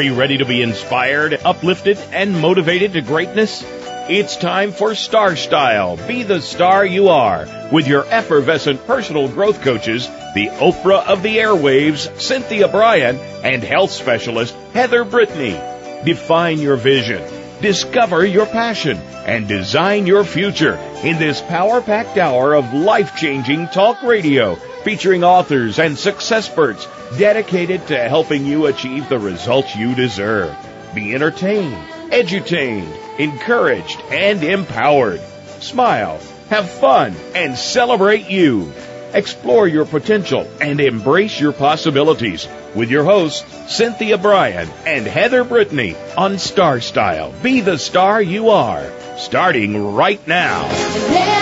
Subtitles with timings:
[0.00, 3.62] Are you ready to be inspired, uplifted, and motivated to greatness?
[4.08, 5.98] It's time for Star Style.
[6.08, 11.36] Be the star you are with your effervescent personal growth coaches, the Oprah of the
[11.36, 15.60] airwaves, Cynthia Brian, and health specialist Heather Brittany.
[16.02, 17.22] Define your vision,
[17.60, 23.68] discover your passion, and design your future in this power packed hour of life changing
[23.68, 26.86] talk radio featuring authors and success experts
[27.18, 30.54] dedicated to helping you achieve the results you deserve.
[30.94, 31.76] Be entertained,
[32.10, 35.20] edutained, encouraged, and empowered.
[35.60, 38.72] Smile, have fun, and celebrate you.
[39.12, 45.96] Explore your potential and embrace your possibilities with your hosts, Cynthia Brian and Heather Brittany
[46.16, 47.32] on Star Style.
[47.42, 48.90] Be the star you are.
[49.18, 51.39] Starting right now.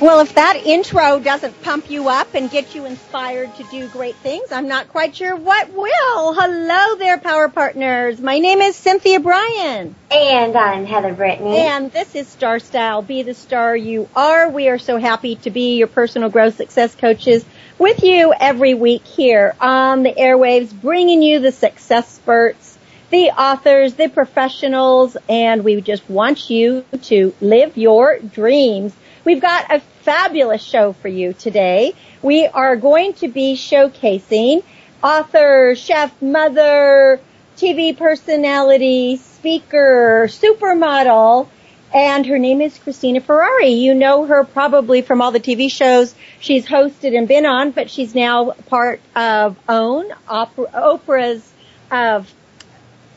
[0.00, 4.14] Well, if that intro doesn't pump you up and get you inspired to do great
[4.16, 6.32] things, I'm not quite sure what will.
[6.32, 8.18] Hello there, Power Partners.
[8.18, 9.94] My name is Cynthia Brian.
[10.10, 11.54] And I'm Heather Brittany.
[11.58, 13.02] And this is Star Style.
[13.02, 14.48] Be the star you are.
[14.48, 17.44] We are so happy to be your personal growth success coaches
[17.78, 22.78] with you every week here on the airwaves, bringing you the success experts,
[23.10, 28.94] the authors, the professionals, and we just want you to live your dreams.
[29.24, 31.94] We've got a fabulous show for you today.
[32.22, 34.62] We are going to be showcasing
[35.02, 37.20] author, chef, mother,
[37.56, 41.48] TV personality, speaker, supermodel,
[41.92, 43.62] and her name is Cristina Ferrare.
[43.62, 47.90] You know her probably from all the TV shows she's hosted and been on, but
[47.90, 51.52] she's now part of OWN, Oprah's
[51.90, 52.32] of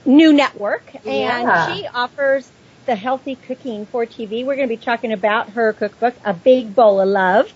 [0.05, 1.75] new network, and Yeah.
[1.75, 2.49] she offers
[2.85, 4.45] the healthy cooking for TV.
[4.45, 7.51] We're going to be talking about her cookbook, A Big Bowl of Love.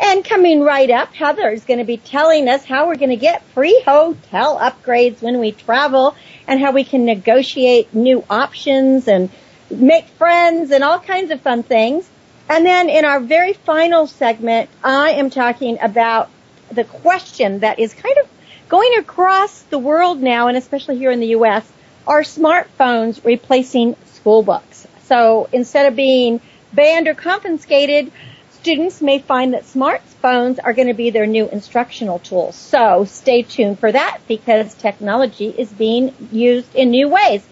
[0.00, 3.16] And coming right up, Heather is going to be telling us how we're going to
[3.16, 6.16] get free hotel upgrades when we travel
[6.48, 9.30] and how we can negotiate new options and
[9.70, 12.08] make friends and all kinds of fun things.
[12.48, 16.30] And then in our very final segment, I am talking about
[16.70, 18.28] the question that is kind of
[18.68, 21.70] going across the world now, and especially here in the U.S.,
[22.06, 24.71] are smartphones replacing school books?
[25.12, 26.40] So instead of being
[26.72, 28.10] banned or confiscated,
[28.52, 32.52] students may find that smartphones are going to be their new instructional tool.
[32.52, 37.46] So stay tuned for that because technology is being used in new ways.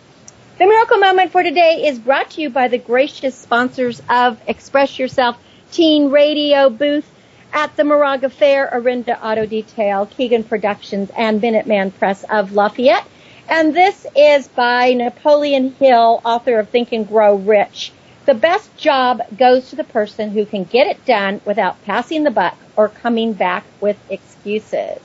[0.56, 4.99] The miracle moment for today is brought to you by the gracious sponsors of Express
[4.99, 5.37] Yourself
[5.70, 7.10] Teen Radio booth
[7.53, 13.04] at the Moraga Fair, Orinda Auto Detail, Keegan Productions, and Minuteman Press of Lafayette.
[13.50, 17.91] And this is by Napoleon Hill, author of Think and Grow Rich.
[18.25, 22.31] The best job goes to the person who can get it done without passing the
[22.31, 25.00] buck or coming back with excuses.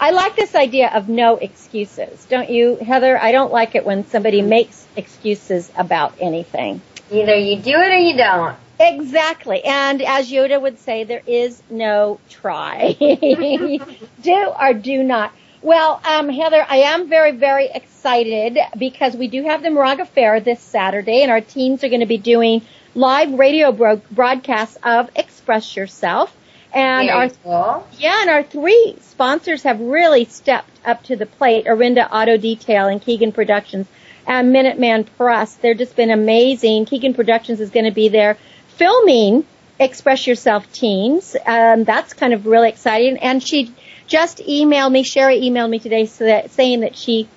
[0.00, 2.24] I like this idea of no excuses.
[2.30, 3.20] Don't you, Heather?
[3.20, 6.80] I don't like it when somebody makes excuses about anything.
[7.10, 8.56] Either you do it or you don't.
[8.80, 9.62] Exactly.
[9.64, 12.96] And as Yoda would say, there is no try.
[14.22, 15.32] do or do not.
[15.62, 20.40] Well, um, Heather, I am very, very excited because we do have the Moraga Fair
[20.40, 22.62] this Saturday and our teens are going to be doing
[22.96, 26.36] live radio bro- broadcasts of Express Yourself.
[26.74, 27.88] And Very our cool.
[27.98, 31.66] yeah, and our three sponsors have really stepped up to the plate.
[31.66, 33.86] Orinda Auto Detail and Keegan Productions
[34.26, 35.54] and Minuteman Press.
[35.54, 36.86] They've just been amazing.
[36.86, 38.36] Keegan Productions is going to be there
[38.68, 39.44] filming
[39.78, 41.36] Express Yourself Teens.
[41.46, 43.18] Um, that's kind of really exciting.
[43.18, 43.72] And she
[44.12, 47.28] just emailed me, Sherry emailed me today so that, saying that she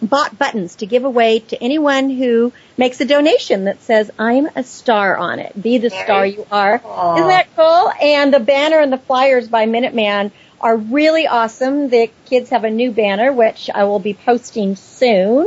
[0.00, 4.64] bought buttons to give away to anyone who makes a donation that says, I'm a
[4.64, 5.52] star on it.
[5.60, 6.78] Be the Very star you are.
[6.78, 7.14] cool.
[7.16, 7.92] Isn't that cool?
[8.00, 10.30] And the banner and the flyers by Minuteman
[10.62, 11.90] are really awesome.
[11.90, 15.46] The kids have a new banner, which I will be posting soon.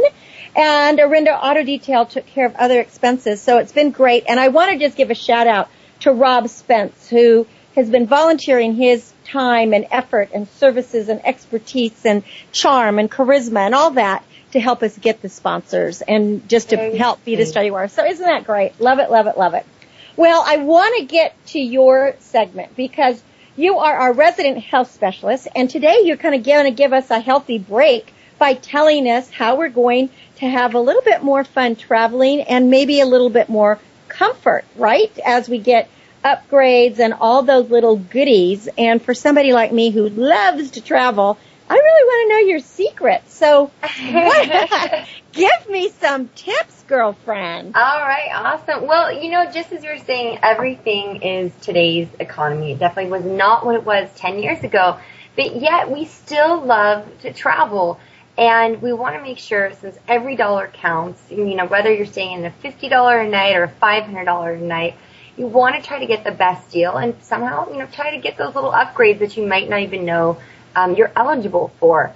[0.55, 3.41] And Orinda Auto Detail took care of other expenses.
[3.41, 4.25] So it's been great.
[4.27, 5.69] And I want to just give a shout out
[6.01, 12.05] to Rob Spence, who has been volunteering his time and effort and services and expertise
[12.05, 16.69] and charm and charisma and all that to help us get the sponsors and just
[16.69, 17.87] to Very help be the you are.
[17.87, 18.79] So isn't that great?
[18.81, 19.65] Love it, love it, love it.
[20.17, 23.21] Well, I want to get to your segment because
[23.55, 27.09] you are our resident health specialist and today you're kind of going to give us
[27.09, 31.43] a healthy break by telling us how we're going to have a little bit more
[31.43, 33.79] fun traveling and maybe a little bit more
[34.09, 35.17] comfort, right?
[35.19, 35.89] As we get
[36.23, 38.69] upgrades and all those little goodies.
[38.77, 41.37] And for somebody like me who loves to travel,
[41.69, 43.33] I really want to know your secrets.
[43.33, 43.71] So
[44.11, 47.75] what, give me some tips, girlfriend.
[47.75, 48.87] All right, awesome.
[48.87, 52.73] Well, you know, just as you were saying, everything is today's economy.
[52.73, 54.97] It definitely was not what it was 10 years ago,
[55.35, 57.99] but yet we still love to travel.
[58.37, 62.39] And we want to make sure, since every dollar counts, you know, whether you're staying
[62.39, 64.95] in a $50 a night or a $500 a night,
[65.41, 68.21] you want to try to get the best deal and somehow, you know, try to
[68.21, 70.37] get those little upgrades that you might not even know
[70.75, 72.13] um, you're eligible for.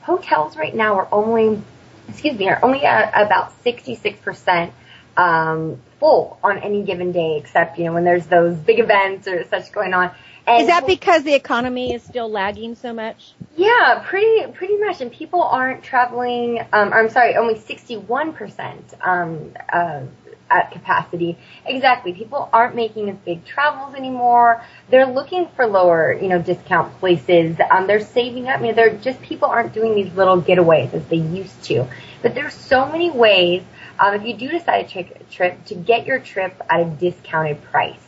[0.00, 1.62] Hotels right now are only
[2.08, 4.72] excuse me, are only at about 66%
[5.18, 9.44] um, full on any given day, except, you know, when there's those big events or
[9.44, 10.10] such going on.
[10.46, 13.34] And Is that because the economy is still lagging so much?
[13.58, 15.02] yeah, pretty pretty much.
[15.02, 16.60] And people aren't traveling.
[16.72, 20.00] Um, or I'm sorry, only 61% um, uh,
[20.50, 21.36] at capacity.
[21.66, 22.12] Exactly.
[22.12, 24.62] People aren't making as big travels anymore.
[24.90, 27.56] They're looking for lower, you know, discount places.
[27.70, 28.58] Um, they're saving up.
[28.58, 31.86] I mean, they're just people aren't doing these little getaways as they used to.
[32.22, 33.62] But there's so many ways.
[33.98, 36.84] Um, if you do decide to take a trip, to get your trip at a
[36.84, 38.00] discounted price.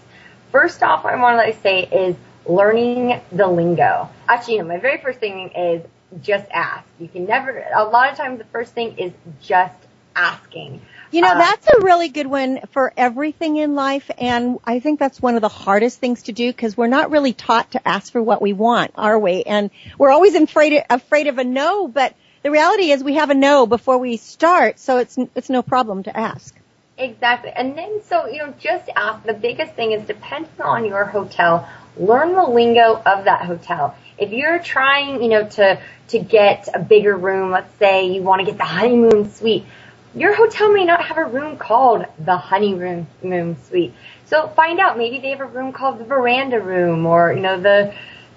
[0.53, 2.17] First off, what I want to say is
[2.47, 4.09] learning the lingo.
[4.29, 5.83] Actually, you know, my very first thing is
[6.23, 6.85] just ask.
[6.99, 9.75] You can never, a lot of times the first thing is just
[10.17, 10.81] asking.
[11.11, 14.11] You know, Uh, that's a really good one for everything in life.
[14.19, 17.33] And I think that's one of the hardest things to do because we're not really
[17.33, 19.43] taught to ask for what we want, are we?
[19.43, 23.35] And we're always afraid, afraid of a no, but the reality is we have a
[23.35, 24.79] no before we start.
[24.79, 26.55] So it's, it's no problem to ask.
[26.97, 27.51] Exactly.
[27.51, 29.25] And then, so, you know, just ask.
[29.25, 33.97] The biggest thing is depending on your hotel, learn the lingo of that hotel.
[34.19, 38.41] If you're trying, you know, to, to get a bigger room, let's say you want
[38.41, 39.65] to get the honeymoon suite,
[40.15, 43.95] your hotel may not have a room called the honeymoon moon suite.
[44.27, 44.99] So find out.
[44.99, 47.95] Maybe they have a room called the veranda room or, you know, the,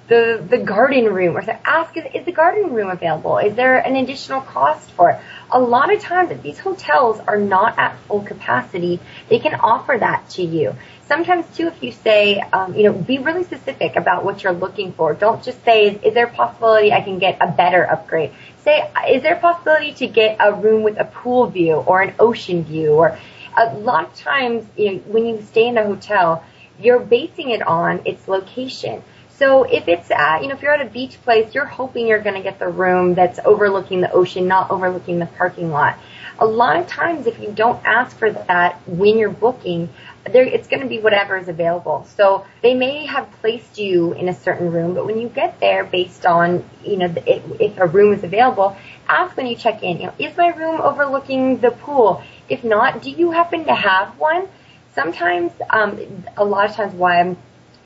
[0.07, 3.37] the, the garden room or so ask, is, is the garden room available?
[3.37, 5.21] Is there an additional cost for it?
[5.51, 8.99] A lot of times if these hotels are not at full capacity,
[9.29, 10.75] they can offer that to you.
[11.07, 14.93] Sometimes too, if you say, um, you know, be really specific about what you're looking
[14.93, 15.13] for.
[15.13, 18.31] Don't just say, is, is there a possibility I can get a better upgrade?
[18.63, 22.15] Say, is there a possibility to get a room with a pool view or an
[22.19, 22.93] ocean view?
[22.93, 23.19] Or
[23.57, 26.43] a lot of times, you know, when you stay in a hotel,
[26.79, 29.03] you're basing it on its location.
[29.37, 32.21] So if it's at, you know, if you're at a beach place, you're hoping you're
[32.21, 35.97] going to get the room that's overlooking the ocean, not overlooking the parking lot.
[36.39, 39.89] A lot of times, if you don't ask for that when you're booking,
[40.31, 42.07] there, it's going to be whatever is available.
[42.15, 45.83] So they may have placed you in a certain room, but when you get there,
[45.83, 48.75] based on, you know, the- if, a room is available,
[49.07, 52.23] ask when you check in, you know, is my room overlooking the pool?
[52.47, 54.47] If not, do you happen to have one?
[54.93, 55.99] Sometimes, um,
[56.37, 57.37] a lot of times why I'm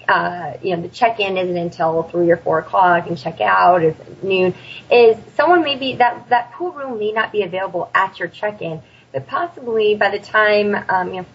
[0.07, 3.95] uh, you know, the check-in isn't until three or four o'clock and check out is
[4.24, 4.54] noon,
[4.90, 8.81] is someone maybe that, that pool room may not be available at your check-in,
[9.12, 11.26] but possibly by the time, um, you know,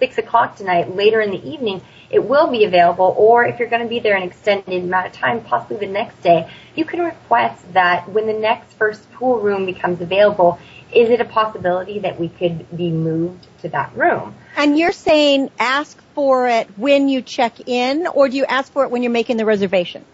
[0.00, 1.80] six o'clock tonight, later in the evening,
[2.10, 5.12] it will be available, or if you're going to be there an extended amount of
[5.12, 9.66] time, possibly the next day, you can request that when the next first pool room
[9.66, 10.58] becomes available,
[10.92, 14.34] is it a possibility that we could be moved to that room?
[14.56, 18.84] And you're saying ask for it when you check in or do you ask for
[18.84, 20.04] it when you're making the reservation?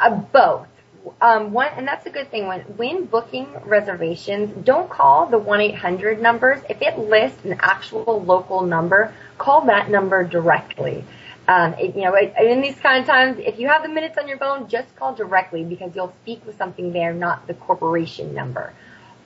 [0.00, 0.66] Uh, both.
[1.22, 2.48] Um, one, and that's a good thing.
[2.48, 6.60] When when booking reservations, don't call the one eight hundred numbers.
[6.68, 11.04] If it lists an actual local number, call that number directly.
[11.46, 14.18] Um, it, you know, it, in these kind of times, if you have the minutes
[14.18, 18.34] on your phone, just call directly because you'll speak with something there, not the corporation
[18.34, 18.72] number.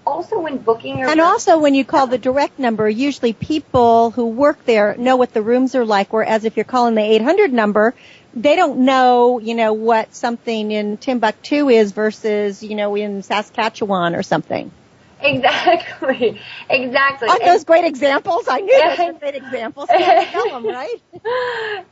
[0.07, 4.27] Also, when booking your And also when you call the direct number, usually people who
[4.27, 7.93] work there know what the rooms are like, whereas if you're calling the 800 number,
[8.33, 14.15] they don't know, you know, what something in Timbuktu is versus, you know, in Saskatchewan
[14.15, 14.71] or something.
[15.21, 17.29] exactly, exactly.
[17.29, 18.47] Aren't And- those great examples?
[18.49, 18.95] I knew Yeah.
[18.97, 19.89] those were great examples.
[19.89, 21.01] Tell them, right?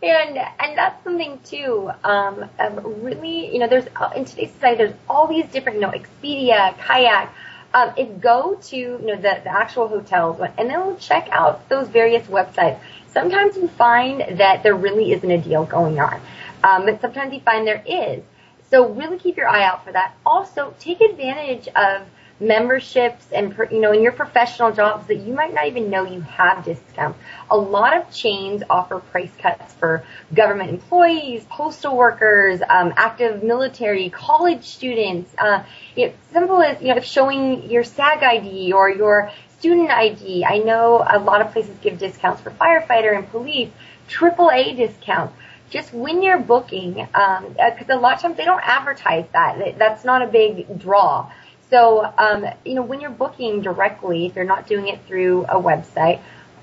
[0.02, 1.90] and and that's something too.
[2.04, 5.92] Um, um, really, you know, there's in today's society, there's all these different, you know,
[5.92, 7.34] Expedia, Kayak.
[7.74, 11.88] Um, is go to you know the, the actual hotels and then check out those
[11.88, 12.78] various websites.
[13.08, 16.20] Sometimes you find that there really isn't a deal going on.
[16.62, 18.22] Um, but sometimes you find there is.
[18.70, 20.14] So really keep your eye out for that.
[20.24, 22.06] Also, take advantage of
[22.40, 26.20] memberships and you know in your professional jobs that you might not even know you
[26.22, 27.18] have discounts.
[27.50, 34.10] A lot of chains offer price cuts for government employees, postal workers, um, active military,
[34.10, 35.32] college students.
[35.38, 35.62] Uh,
[36.06, 40.44] know, simple as you know if showing your SAG ID or your student ID.
[40.44, 43.70] I know a lot of places give discounts for firefighter and police,
[44.08, 45.34] AAA discounts
[45.70, 49.78] just when you're booking, because um, a lot of times they don't advertise that.
[49.78, 51.30] That's not a big draw.
[51.70, 55.60] So, um, you know, when you're booking directly, if you're not doing it through a
[55.60, 56.20] website,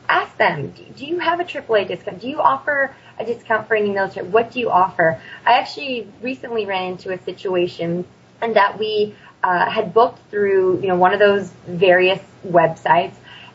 [0.08, 2.20] ask them, do you have a AAA discount?
[2.20, 4.27] Do you offer a discount for any military?
[4.27, 5.22] What do you offer?
[5.46, 8.05] I actually recently ran into a situation
[8.41, 13.13] and that we uh, had booked through, you know, one of those various websites.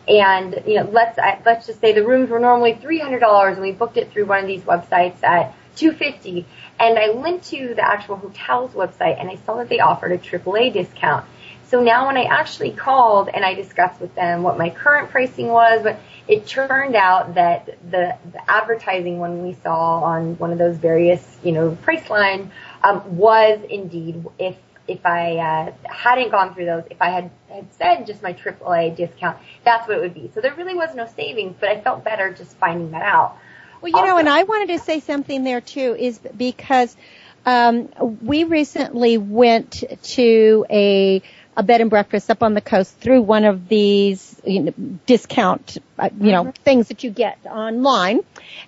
[0.09, 3.73] And, you know, let's, uh, let's just say the rooms were normally $300 and we
[3.73, 6.47] booked it through one of these websites at 250
[6.79, 10.19] and I went to the actual hotel's website and I saw that they offered a
[10.19, 11.25] AAA discount.
[11.69, 15.49] So now when I actually called and I discussed with them what my current pricing
[15.49, 20.59] was, but it turned out that the, the advertising one we saw on one of
[20.59, 22.51] those various, you know, Priceline
[22.85, 24.57] um, was indeed if
[24.89, 28.97] if I uh, hadn't gone through those, if I had, had said just my AAA
[28.97, 30.31] discount, that's what it would be.
[30.33, 33.37] So there really was no savings, but I felt better just finding that out.
[33.81, 36.97] Well, you also, know, and I wanted to say something there too, is because
[37.45, 37.89] um,
[38.23, 41.23] we recently went to a
[41.57, 44.75] a bed and breakfast up on the coast through one of these you know,
[45.07, 46.63] discount, uh, you know, mm-hmm.
[46.63, 48.21] things that you get online.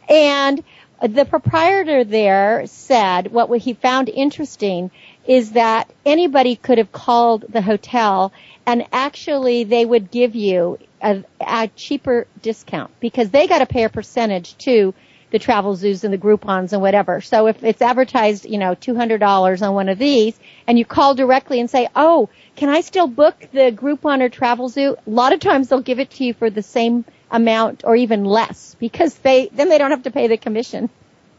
[0.09, 0.63] And
[1.03, 4.91] the proprietor there said what he found interesting
[5.27, 8.33] is that anybody could have called the hotel
[8.67, 13.85] and actually they would give you a, a cheaper discount because they got to pay
[13.85, 14.93] a percentage to
[15.31, 17.21] the Travelzoos and the Groupons and whatever.
[17.21, 21.61] So if it's advertised, you know, $200 on one of these and you call directly
[21.61, 24.97] and say, oh, can I still book the Groupon or Travelzoo?
[25.07, 28.25] A lot of times they'll give it to you for the same amount or even
[28.25, 30.89] less because they, then they don't have to pay the commission.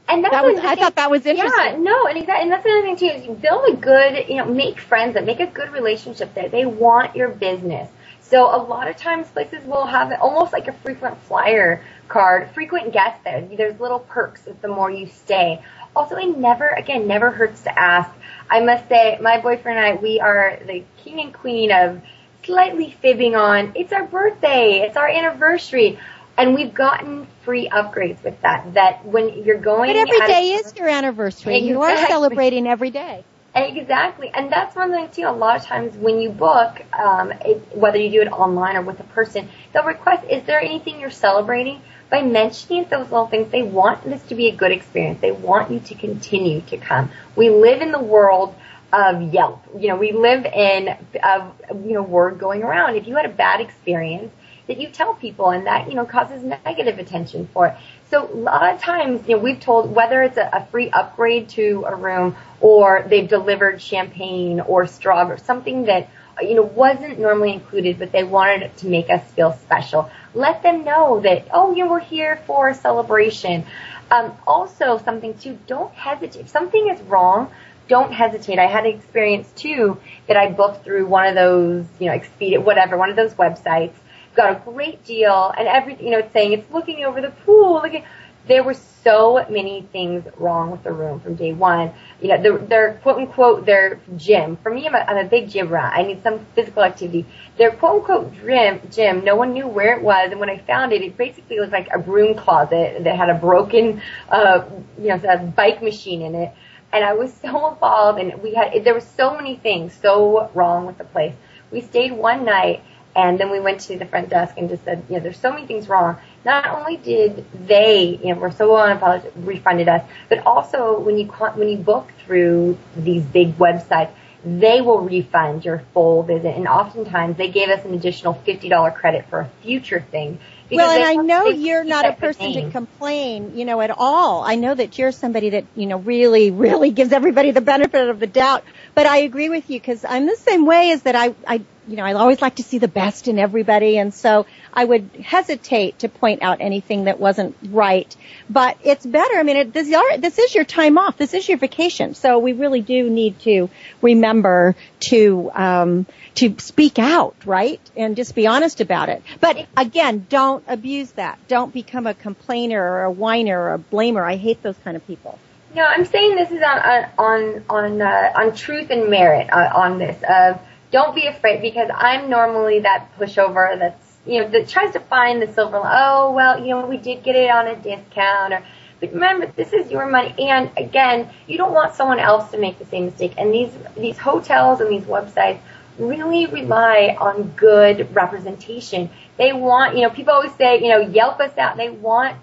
[0.07, 1.59] And that's that was, I thought that was interesting.
[1.59, 3.05] Yeah, no, and exactly, and that's another thing too.
[3.05, 6.49] Is you build a good, you know, make friends that make a good relationship there.
[6.49, 7.87] They want your business.
[8.21, 12.91] So a lot of times places will have almost like a frequent flyer card, frequent
[12.91, 13.41] guest there.
[13.41, 15.63] There's little perks the more you stay.
[15.95, 18.09] Also, it never, again, never hurts to ask.
[18.49, 22.01] I must say, my boyfriend and I, we are the king and queen of
[22.43, 25.99] slightly fibbing on, it's our birthday, it's our anniversary.
[26.37, 28.73] And we've gotten free upgrades with that.
[28.75, 31.57] That when you're going, but every day is your anniversary.
[31.57, 31.69] Exactly.
[31.69, 33.25] You are celebrating every day.
[33.55, 35.27] Exactly, and that's one thing too.
[35.27, 38.81] A lot of times when you book, um, it, whether you do it online or
[38.83, 43.51] with a person, they'll request, "Is there anything you're celebrating?" By mentioning those little things,
[43.51, 45.19] they want this to be a good experience.
[45.19, 47.09] They want you to continue to come.
[47.35, 48.53] We live in the world
[48.93, 49.63] of Yelp.
[49.77, 52.95] You know, we live in of you know word going around.
[52.95, 54.31] If you had a bad experience,
[54.67, 57.75] that you tell people, and that you know causes negative attention for it.
[58.09, 61.49] So a lot of times, you know, we've told whether it's a, a free upgrade
[61.49, 66.09] to a room or they've delivered champagne or straw or something that
[66.41, 70.09] you know wasn't normally included, but they wanted to make us feel special.
[70.33, 73.65] Let them know that oh, you know, we're here for a celebration.
[74.09, 76.39] Um, also, something too, don't hesitate.
[76.39, 77.51] If something is wrong,
[77.87, 78.57] don't hesitate.
[78.57, 82.63] I had an experience too that I booked through one of those, you know, Expedia,
[82.63, 83.93] whatever, one of those websites
[84.39, 87.73] got a great deal and everything, you know, saying it's looking over the pool.
[87.83, 88.05] Looking,
[88.47, 91.91] there were so many things wrong with the room from day one.
[92.21, 94.57] You know, their, their quote unquote, their gym.
[94.63, 95.91] For me, I'm a, I'm a big gym rat.
[95.93, 97.25] I need some physical activity.
[97.57, 100.31] Their quote unquote gym, gym, no one knew where it was.
[100.31, 103.35] And when I found it, it basically was like a broom closet that had a
[103.35, 104.63] broken, uh,
[104.97, 106.53] you know, a bike machine in it.
[106.93, 110.85] And I was so involved and we had, there were so many things so wrong
[110.85, 111.33] with the place.
[111.71, 112.81] We stayed one night
[113.19, 115.51] and then we went to the front desk and just said, you know, there's so
[115.51, 116.17] many things wrong.
[116.45, 121.25] Not only did they, you know, we're so unapologetic, refunded us, but also when you
[121.25, 124.11] when you book through these big websites,
[124.45, 126.55] they will refund your full visit.
[126.55, 130.39] And oftentimes they gave us an additional $50 credit for a future thing.
[130.71, 134.43] Well, and I know you're not a person to complain, you know, at all.
[134.43, 138.19] I know that you're somebody that, you know, really, really gives everybody the benefit of
[138.19, 138.63] the doubt.
[138.93, 141.95] But I agree with you because I'm the same way as that I, I you
[141.95, 145.99] know, I always like to see the best in everybody, and so I would hesitate
[145.99, 148.15] to point out anything that wasn't right.
[148.49, 149.35] But it's better.
[149.35, 151.17] I mean, it, this, are, this is your time off.
[151.17, 152.13] This is your vacation.
[152.13, 153.69] So we really do need to
[154.01, 156.05] remember to um,
[156.35, 159.23] to speak out, right, and just be honest about it.
[159.39, 161.39] But again, don't abuse that.
[161.47, 164.23] Don't become a complainer or a whiner or a blamer.
[164.23, 165.39] I hate those kind of people.
[165.75, 169.97] No, I'm saying this is on on on uh, on truth and merit uh, on
[169.97, 170.17] this.
[170.27, 170.59] Of
[170.91, 175.41] don't be afraid because I'm normally that pushover that's you know that tries to find
[175.41, 175.81] the silver.
[175.83, 178.63] Oh well, you know we did get it on a discount or.
[178.99, 182.79] But remember, this is your money, and again, you don't want someone else to make
[182.79, 183.33] the same mistake.
[183.37, 185.59] And these these hotels and these websites
[185.97, 189.09] really rely on good representation.
[189.37, 191.77] They want, you know, people always say, you know, Yelp us out.
[191.77, 192.35] They want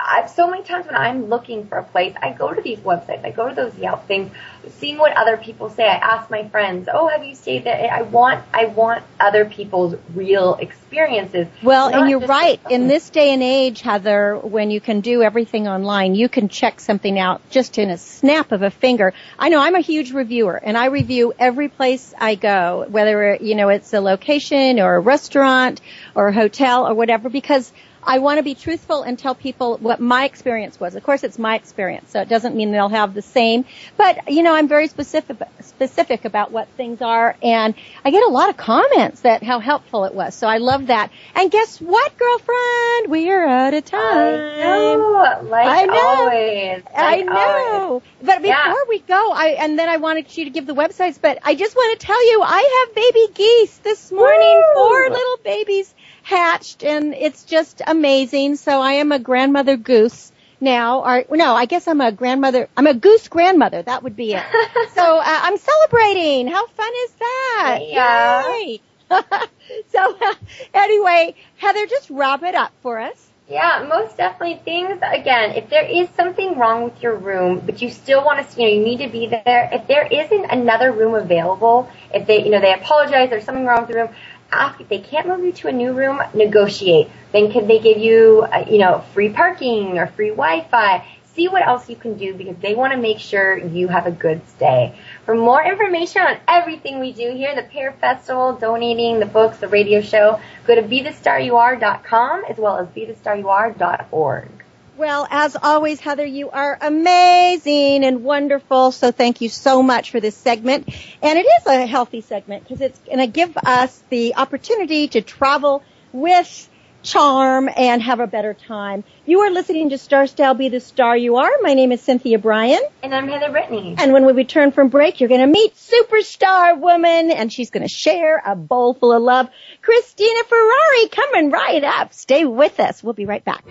[0.00, 3.24] I've so many times when I'm looking for a place, I go to these websites,
[3.24, 4.30] I go to those Yelp things,
[4.78, 5.84] seeing what other people say.
[5.84, 9.96] I ask my friends, "Oh, have you stayed there?" I want, I want other people's
[10.14, 11.46] real experiences.
[11.62, 12.60] Well, and you're right.
[12.70, 16.80] In this day and age, Heather, when you can do everything online, you can check
[16.80, 19.12] something out just in a snap of a finger.
[19.38, 23.54] I know I'm a huge reviewer, and I review every place I go, whether you
[23.54, 25.80] know it's a location or a restaurant
[26.14, 27.72] or a hotel or whatever, because
[28.08, 30.94] I want to be truthful and tell people what my experience was.
[30.94, 33.66] Of course, it's my experience, so it doesn't mean they'll have the same.
[33.98, 38.30] But you know, I'm very specific specific about what things are, and I get a
[38.30, 40.34] lot of comments that how helpful it was.
[40.34, 41.10] So I love that.
[41.34, 43.10] And guess what, girlfriend?
[43.10, 44.00] We are out of time.
[44.00, 45.98] I know, like I know.
[45.98, 46.84] always.
[46.84, 47.82] Like I know.
[47.82, 48.02] Always.
[48.22, 48.74] But before yeah.
[48.88, 51.76] we go, I and then I wanted you to give the websites, but I just
[51.76, 54.62] want to tell you, I have baby geese this morning.
[54.74, 54.74] Woo!
[54.74, 55.94] Four little babies
[56.28, 58.56] hatched and it's just amazing.
[58.56, 60.30] So I am a grandmother goose
[60.60, 61.02] now.
[61.02, 62.68] Or no, I guess I'm a grandmother.
[62.76, 63.82] I'm a goose grandmother.
[63.82, 64.44] That would be it.
[64.94, 66.48] so uh, I'm celebrating.
[66.48, 67.80] How fun is that?
[67.82, 68.56] Yeah.
[68.58, 68.80] Yay.
[69.88, 70.34] so uh,
[70.74, 73.28] anyway, Heather, just wrap it up for us.
[73.48, 74.60] Yeah, most definitely.
[74.62, 78.60] Things again, if there is something wrong with your room, but you still want to,
[78.60, 79.70] you know, you need to be there.
[79.72, 83.86] If there isn't another room available, if they, you know, they apologize, there's something wrong
[83.86, 84.08] with the room
[84.50, 87.08] ask if they can't move you to a new room, negotiate.
[87.32, 91.06] Then can they give you, uh, you know, free parking or free Wi-Fi?
[91.34, 94.10] See what else you can do because they want to make sure you have a
[94.10, 94.98] good stay.
[95.24, 99.68] For more information on everything we do here, the Pear Festival, donating, the books, the
[99.68, 104.57] radio show, go to BeTheStarYouAre.com as well as BeTheStarYouAre.org.
[104.98, 108.90] Well, as always, Heather, you are amazing and wonderful.
[108.90, 110.88] So thank you so much for this segment.
[111.22, 115.20] And it is a healthy segment because it's going to give us the opportunity to
[115.22, 116.68] travel with
[117.08, 119.04] charm and have a better time.
[119.26, 121.50] You are listening to Star Style Be the Star You Are.
[121.62, 122.80] My name is Cynthia Brian.
[123.02, 123.94] And I'm Heather Brittany.
[123.98, 127.86] And when we return from break, you're going to meet superstar woman and she's going
[127.86, 129.48] to share a bowl full of love.
[129.82, 132.12] Cristina Ferrare coming right up.
[132.12, 133.02] Stay with us.
[133.02, 133.64] We'll be right back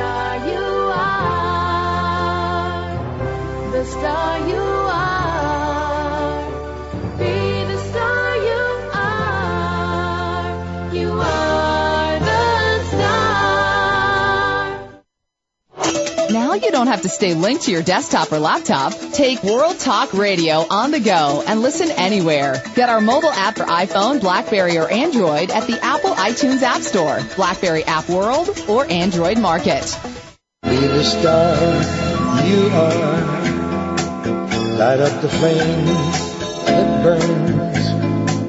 [0.00, 1.32] star you are.
[3.72, 4.89] The star you are.
[16.30, 18.92] Now you don't have to stay linked to your desktop or laptop.
[19.12, 22.62] Take World Talk Radio on the go and listen anywhere.
[22.76, 27.20] Get our mobile app for iPhone, Blackberry, or Android at the Apple iTunes App Store,
[27.34, 29.98] Blackberry App World, or Android Market.
[30.62, 31.56] Be the star
[32.46, 33.40] you are.
[34.78, 35.86] Light up the flame
[36.66, 37.59] that burns.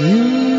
[0.00, 0.49] you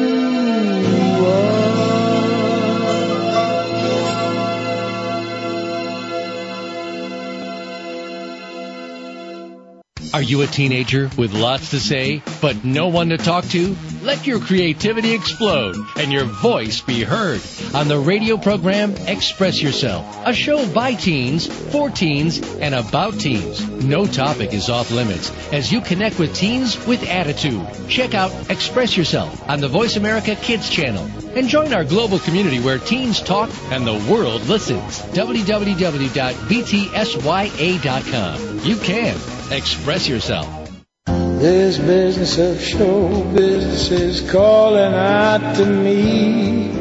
[10.13, 13.77] Are you a teenager with lots to say, but no one to talk to?
[14.01, 17.39] Let your creativity explode and your voice be heard
[17.73, 23.65] on the radio program Express Yourself, a show by teens, for teens, and about teens.
[23.85, 27.65] No topic is off limits as you connect with teens with attitude.
[27.87, 32.59] Check out Express Yourself on the Voice America Kids channel and join our global community
[32.59, 34.99] where teens talk and the world listens.
[34.99, 35.79] www.btsya.com.
[38.63, 39.17] You can
[39.51, 40.47] express yourself.
[41.05, 46.80] This business of show business is calling out to me.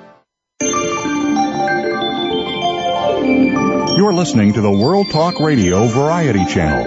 [4.01, 6.85] You're listening to the World Talk Radio Variety Channel.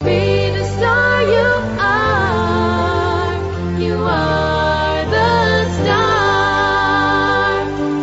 [0.00, 1.46] Be the star you
[1.78, 3.34] are.
[3.80, 5.70] You are the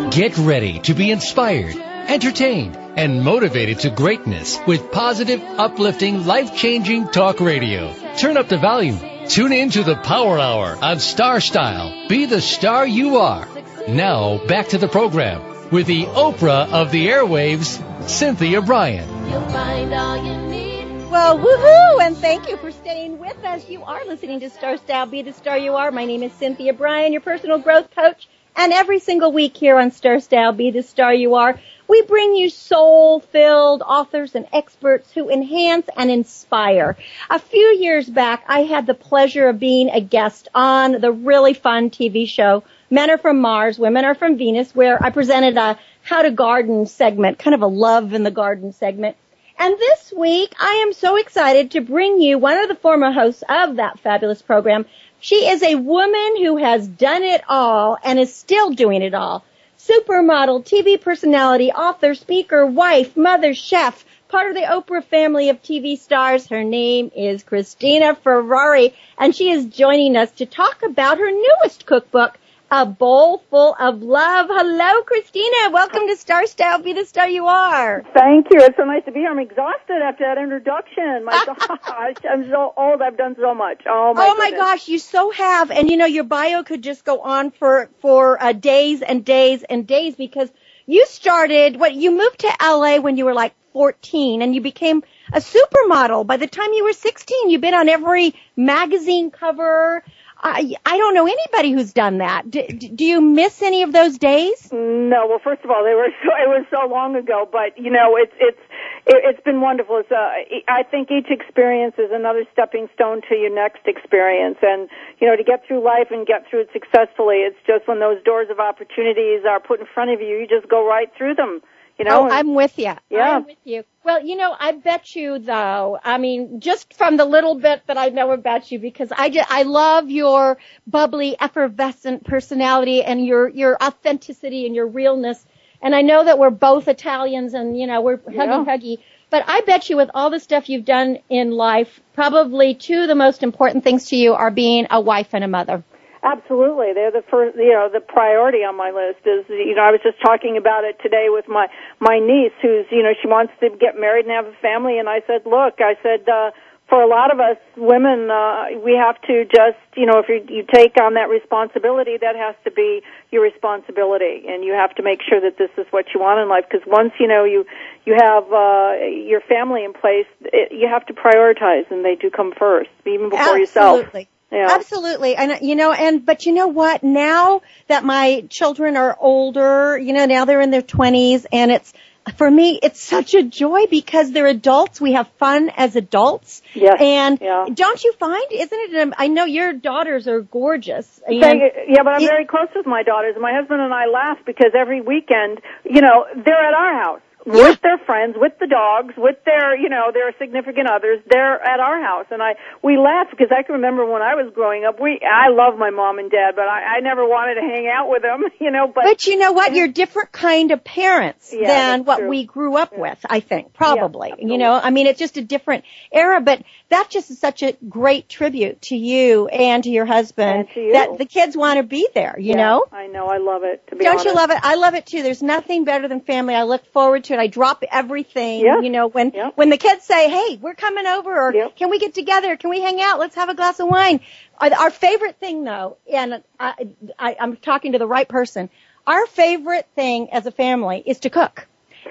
[0.04, 0.10] star.
[0.12, 7.38] Get ready to be inspired, entertained, and motivated to greatness with positive, uplifting, life-changing talk
[7.38, 7.94] radio.
[8.16, 8.98] Turn up the volume.
[9.28, 12.08] Tune in to the Power Hour on Star Style.
[12.08, 13.46] Be the star you are.
[13.88, 19.08] Now, back to the program with the Oprah of the airwaves, Cynthia Brian.
[19.30, 21.10] You'll find all you need.
[21.10, 22.02] Well, woohoo!
[22.02, 23.68] And thank you for staying with us.
[23.68, 25.90] You are listening to Star Style, Be the Star You Are.
[25.90, 28.28] My name is Cynthia Brian, your personal growth coach.
[28.54, 32.34] And every single week here on Star Style, Be the Star You Are, we bring
[32.36, 36.96] you soul-filled authors and experts who enhance and inspire.
[37.28, 41.54] A few years back, I had the pleasure of being a guest on the really
[41.54, 45.78] fun TV show, Men Are From Mars, Women Are From Venus, where I presented a
[46.02, 49.16] how to garden segment, kind of a love in the garden segment.
[49.56, 53.44] And this week, I am so excited to bring you one of the former hosts
[53.48, 54.86] of that fabulous program.
[55.20, 59.44] She is a woman who has done it all and is still doing it all.
[59.78, 65.96] Supermodel, TV personality, author, speaker, wife, mother, chef, part of the Oprah family of TV
[65.96, 66.48] stars.
[66.48, 71.86] Her name is Cristina Ferrare, and she is joining us to talk about her newest
[71.86, 72.36] cookbook,
[72.72, 74.46] A Bowl Full of Love.
[74.48, 75.72] Hello, Cristina.
[75.72, 76.80] Welcome to Star Style.
[76.80, 78.04] Be the star you are.
[78.14, 78.60] Thank you.
[78.60, 79.30] It's so nice to be here.
[79.30, 81.24] I'm exhausted after that introduction.
[81.24, 83.02] My gosh, I'm so old.
[83.02, 83.82] I've done so much.
[83.88, 84.24] Oh my.
[84.24, 84.60] oh my goodness.
[84.60, 85.72] gosh, you so have.
[85.72, 89.64] And you know, your bio could just go on for, for uh, days and days
[89.64, 90.48] and days because
[90.86, 95.02] you started, what, you moved to LA when you were like 14 and you became
[95.32, 96.26] a supermodel.
[96.26, 100.04] By the time you were 16, you've been on every magazine cover.
[100.42, 102.50] I, I don't know anybody who's done that.
[102.50, 104.72] Do, do you miss any of those days?
[104.72, 107.90] No, well, first of all, they were so it was so long ago, but you
[107.90, 108.60] know, it's it's
[109.06, 109.98] it, it's been wonderful.
[109.98, 110.32] It's uh,
[110.68, 114.88] I think each experience is another stepping stone to your next experience, and
[115.20, 118.22] you know, to get through life and get through it successfully, it's just when those
[118.24, 121.60] doors of opportunities are put in front of you, you just go right through them.
[122.00, 122.94] You know, Oh, I'm with you.
[123.10, 123.36] Yeah.
[123.36, 123.84] I'm with you.
[124.04, 127.98] Well, you know, I bet you though, I mean, just from the little bit that
[127.98, 133.48] I know about you, because I just, I love your bubbly, effervescent personality and your,
[133.50, 135.44] your authenticity and your realness.
[135.82, 138.64] And I know that we're both Italians and, you know, we're huggy Yeah.
[138.64, 138.98] huggy.
[139.28, 143.08] But I bet you with all the stuff you've done in life, probably two of
[143.08, 145.84] the most important things to you are being a wife and a mother.
[146.22, 146.92] Absolutely.
[146.92, 150.00] They're the first, you know, the priority on my list is, you know, I was
[150.02, 153.70] just talking about it today with my, my niece who's, you know, she wants to
[153.70, 156.50] get married and have a family and I said, look, I said, uh,
[156.90, 160.44] for a lot of us women, uh, we have to just, you know, if you,
[160.54, 165.02] you take on that responsibility, that has to be your responsibility and you have to
[165.02, 167.64] make sure that this is what you want in life because once, you know, you,
[168.04, 172.28] you have, uh, your family in place, it, you have to prioritize and they do
[172.28, 174.04] come first, even before yourself.
[174.04, 174.28] Absolutely.
[174.50, 174.68] Yeah.
[174.70, 175.36] Absolutely.
[175.36, 177.02] And you know, and, but you know what?
[177.02, 181.92] Now that my children are older, you know, now they're in their twenties and it's,
[182.36, 185.00] for me, it's such a joy because they're adults.
[185.00, 186.62] We have fun as adults.
[186.74, 186.96] Yes.
[187.00, 187.64] And Yeah.
[187.72, 191.20] don't you find, isn't it, um, I know your daughters are gorgeous.
[191.26, 191.70] And Thank you.
[191.88, 193.36] Yeah, but I'm it- very close with my daughters.
[193.40, 197.80] My husband and I laugh because every weekend, you know, they're at our house with
[197.82, 201.20] their friends, with the dogs, with their, you know, their significant others.
[201.30, 204.52] They're at our house, and I we laugh because I can remember when I was
[204.54, 205.00] growing up.
[205.00, 208.08] We I love my mom and dad, but I, I never wanted to hang out
[208.10, 208.86] with them, you know.
[208.94, 209.74] But, But you know what?
[209.74, 212.28] You're different kind of parents Yeah, than what true.
[212.28, 214.34] we grew up with, I think, probably.
[214.38, 217.72] you know, I mean, it's just a different era, but that just is such a
[217.88, 220.92] great tribute to you and to your husband And to you.
[220.92, 222.84] that the kids want to be there, you Yeah, know?
[222.92, 223.86] I know, I love it.
[223.88, 224.26] To be Don't honest.
[224.26, 224.58] you love it?
[224.62, 225.22] I love it too.
[225.22, 226.54] There's nothing better than family.
[226.54, 228.80] I look forward to I drop everything, Yeah.
[228.80, 229.50] you know, when, Yeah.
[229.54, 231.68] when the kids say, hey, we're coming over or Yeah.
[231.76, 232.56] can we get together?
[232.56, 233.18] Can we hang out?
[233.18, 234.20] Let's have a glass of wine.
[234.58, 236.74] Our, our favorite thing though, and I,
[237.18, 238.70] I, I'm talking to the right person,
[239.06, 241.66] our favorite thing as a family is to cook.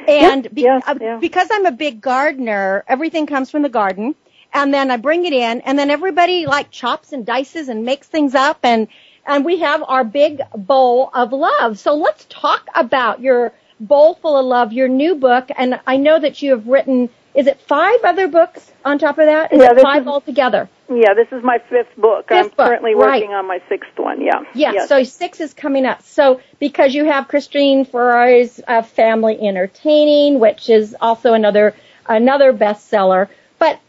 [0.08, 4.16] And be- uh, because I'm a big gardener, everything comes from the garden.
[4.54, 8.08] And then I bring it in and then everybody like chops and dices and makes
[8.08, 8.88] things up and,
[9.26, 11.78] and we have our big bowl of love.
[11.78, 16.20] So let's talk about your Bowl Full of Love, your new book, and I know
[16.20, 19.54] that you have written, is it five other books on top of that?
[19.54, 20.70] Is Yeah, it five is- altogether?
[20.92, 22.26] Yeah, this is my fifth book.
[22.32, 23.22] I'm Fifth book, currently right.
[23.22, 24.22] working on my sixth one.
[24.22, 24.42] Yeah.
[24.56, 24.90] Yeah, Yes.
[24.90, 26.02] so six is coming up.
[26.02, 31.76] So because you have Christine Ferrare's uh, Family Entertaining, which is also another
[32.08, 33.28] another bestseller,
[33.60, 33.80] but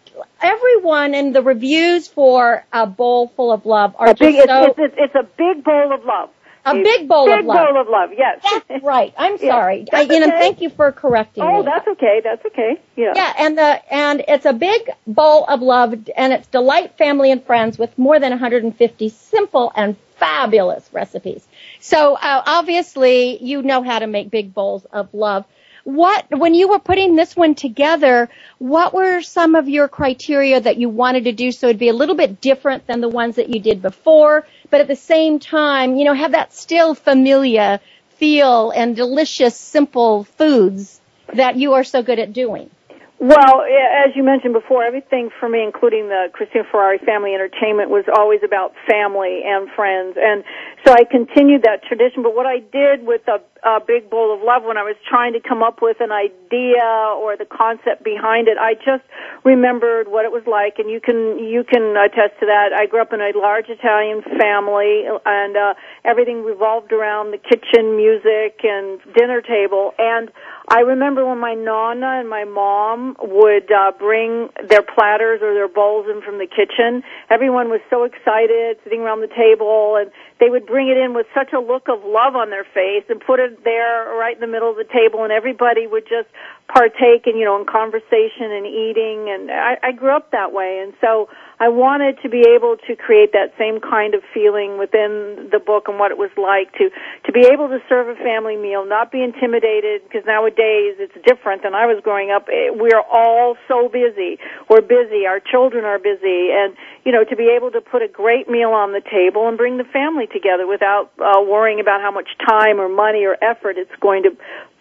[0.43, 4.65] everyone in the reviews for a bowl full of love are a big, just so.
[4.65, 6.29] It's, it's, it's, a big bowl of love.
[6.65, 7.57] A big bowl big of love.
[7.69, 8.11] bowl of love.
[8.17, 8.41] Yes.
[8.69, 9.15] That's right.
[9.17, 9.87] I'm Yeah, sorry.
[9.93, 10.39] I, that's you know, okay.
[10.39, 11.55] thank you for correcting Oh, me.
[11.59, 12.21] Oh, that's okay.
[12.23, 12.81] That's okay.
[12.97, 13.13] Yeah.
[13.15, 17.45] Yeah, and the and it's a big bowl of love, and it's delight family and
[17.45, 21.47] friends with more than 150 simple and fabulous recipes.
[21.81, 25.45] So uh, obviously, you know how to make big bowls of love.
[25.85, 30.77] What when you were putting this one together, what were some of your criteria that
[30.77, 33.49] you wanted to do so it'd be a little bit different than the ones that
[33.49, 37.81] you did before, but at the same time, you know, have that still familiar
[38.17, 41.01] feel and delicious, simple foods
[41.33, 42.71] that you are so good at doing?
[43.21, 48.09] Well, as you mentioned before, everything for me, including the Cristina Ferrare Family Entertainment, was
[48.09, 50.43] always about family and friends, and
[50.87, 52.23] so I continued that tradition.
[52.23, 55.35] But what I did with a, a Big Bowl of Love, when I was trying
[55.35, 56.81] to come up with an idea
[57.21, 59.05] or the concept behind it, I just
[59.45, 62.73] remembered what it was like, and you can you can attest to that.
[62.73, 65.75] I grew up in a large Italian family, and uh,
[66.09, 70.33] everything revolved around the kitchen, music, and dinner table, and
[70.73, 75.67] I remember when my nonna and my mom would uh, bring their platters or their
[75.67, 77.03] bowls in from the kitchen.
[77.29, 81.27] Everyone was so excited, sitting around the table, and they would bring it in with
[81.35, 84.47] such a look of love on their face and put it there right in the
[84.47, 86.31] middle of the table, and everybody would just
[86.71, 89.27] partake in, you know, in conversation and eating.
[89.27, 91.27] And I, I grew up that way, and so
[91.61, 95.93] I wanted to be able to create that same kind of feeling within the book
[95.93, 96.89] and what it was like to
[97.29, 101.63] to be able to serve a family meal, not be intimidated because nowadays it's different
[101.63, 102.49] than I was growing up.
[102.49, 104.41] Eh, We're all so busy.
[104.73, 105.29] We're busy.
[105.29, 106.73] Our children are busy, and
[107.05, 109.77] you know to be able to put a great meal on the table and bring
[109.77, 113.93] the family together without uh, worrying about how much time or money or effort it's
[114.01, 114.33] going to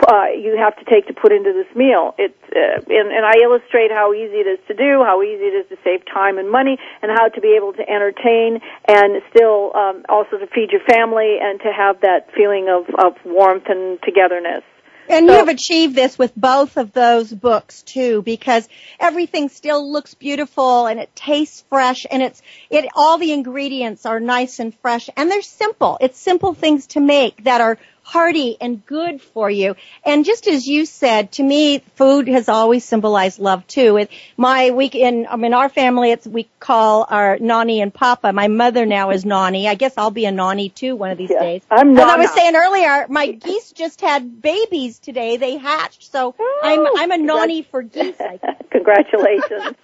[0.07, 2.15] uh, you have to take to put into this meal.
[2.17, 5.65] It's uh, and, and I illustrate how easy it is to do, how easy it
[5.65, 9.75] is to save time and money, and how to be able to entertain and still
[9.75, 13.99] um, also to feed your family and to have that feeling of, of warmth and
[14.01, 14.63] togetherness.
[15.09, 19.91] And So- you have achieved this with both of those books too, because everything still
[19.91, 24.73] looks beautiful and it tastes fresh and it's, it, all the ingredients are nice and
[24.81, 25.97] fresh and they're simple.
[25.99, 29.75] It's simple things to make that are hearty and good for you.
[30.03, 33.97] And just as you said, to me, food has always symbolized love too.
[33.97, 38.33] It, my week in, I mean, our family, it's, we call our Nani and Papa.
[38.33, 39.67] My mother now is Nani.
[39.67, 41.39] I guess I'll be a Nani too one of these Yeah.
[41.39, 41.61] days.
[41.69, 45.37] I'm And I was saying earlier, my geese just had babies today.
[45.37, 48.19] They hatched, so I'm oh, I'm a Nani for geese.
[48.19, 48.39] I.
[48.71, 49.75] Congratulations.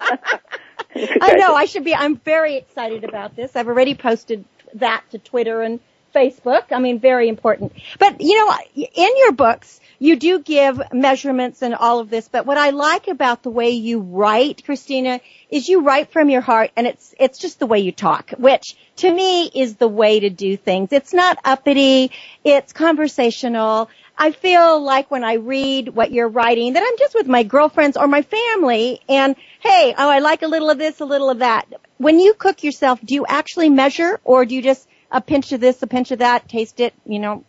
[1.20, 1.94] I know I should be.
[1.94, 3.54] I'm very excited about this.
[3.54, 5.80] I've already posted that to Twitter and
[6.16, 6.64] Facebook.
[6.72, 7.72] I mean, very important.
[7.98, 12.28] But you know, in your books, you do give measurements and all of this.
[12.28, 16.40] But what I like about the way you write, Cristina, is you write from your
[16.40, 20.20] heart, and it's it's just the way you talk, which to me is the way
[20.20, 20.88] to do things.
[20.92, 22.12] It's not uppity.
[22.44, 23.90] It's conversational.
[24.18, 27.98] I feel like when I read what you're writing that I'm just with my girlfriends
[27.98, 31.40] or my family and hey, oh, I like a little of this, a little of
[31.40, 31.66] that.
[31.98, 35.60] When you cook yourself, do you actually measure or do you just a pinch of
[35.60, 37.44] this, a pinch of that, taste it, you know?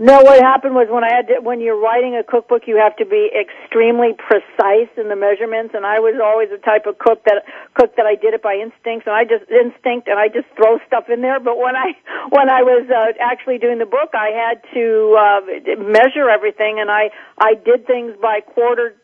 [0.00, 2.94] No, what happened was when I had to, when you're writing a cookbook, you have
[3.02, 5.74] to be extremely precise in the measurements.
[5.74, 7.42] And I was always the type of cook that
[7.74, 10.78] cook that I did it by instinct, and I just instinct, and I just throw
[10.86, 11.42] stuff in there.
[11.42, 11.98] But when I
[12.30, 14.86] when I was uh, actually doing the book, I had to
[15.18, 15.40] uh,
[15.82, 18.94] measure everything, and I I did things by quarter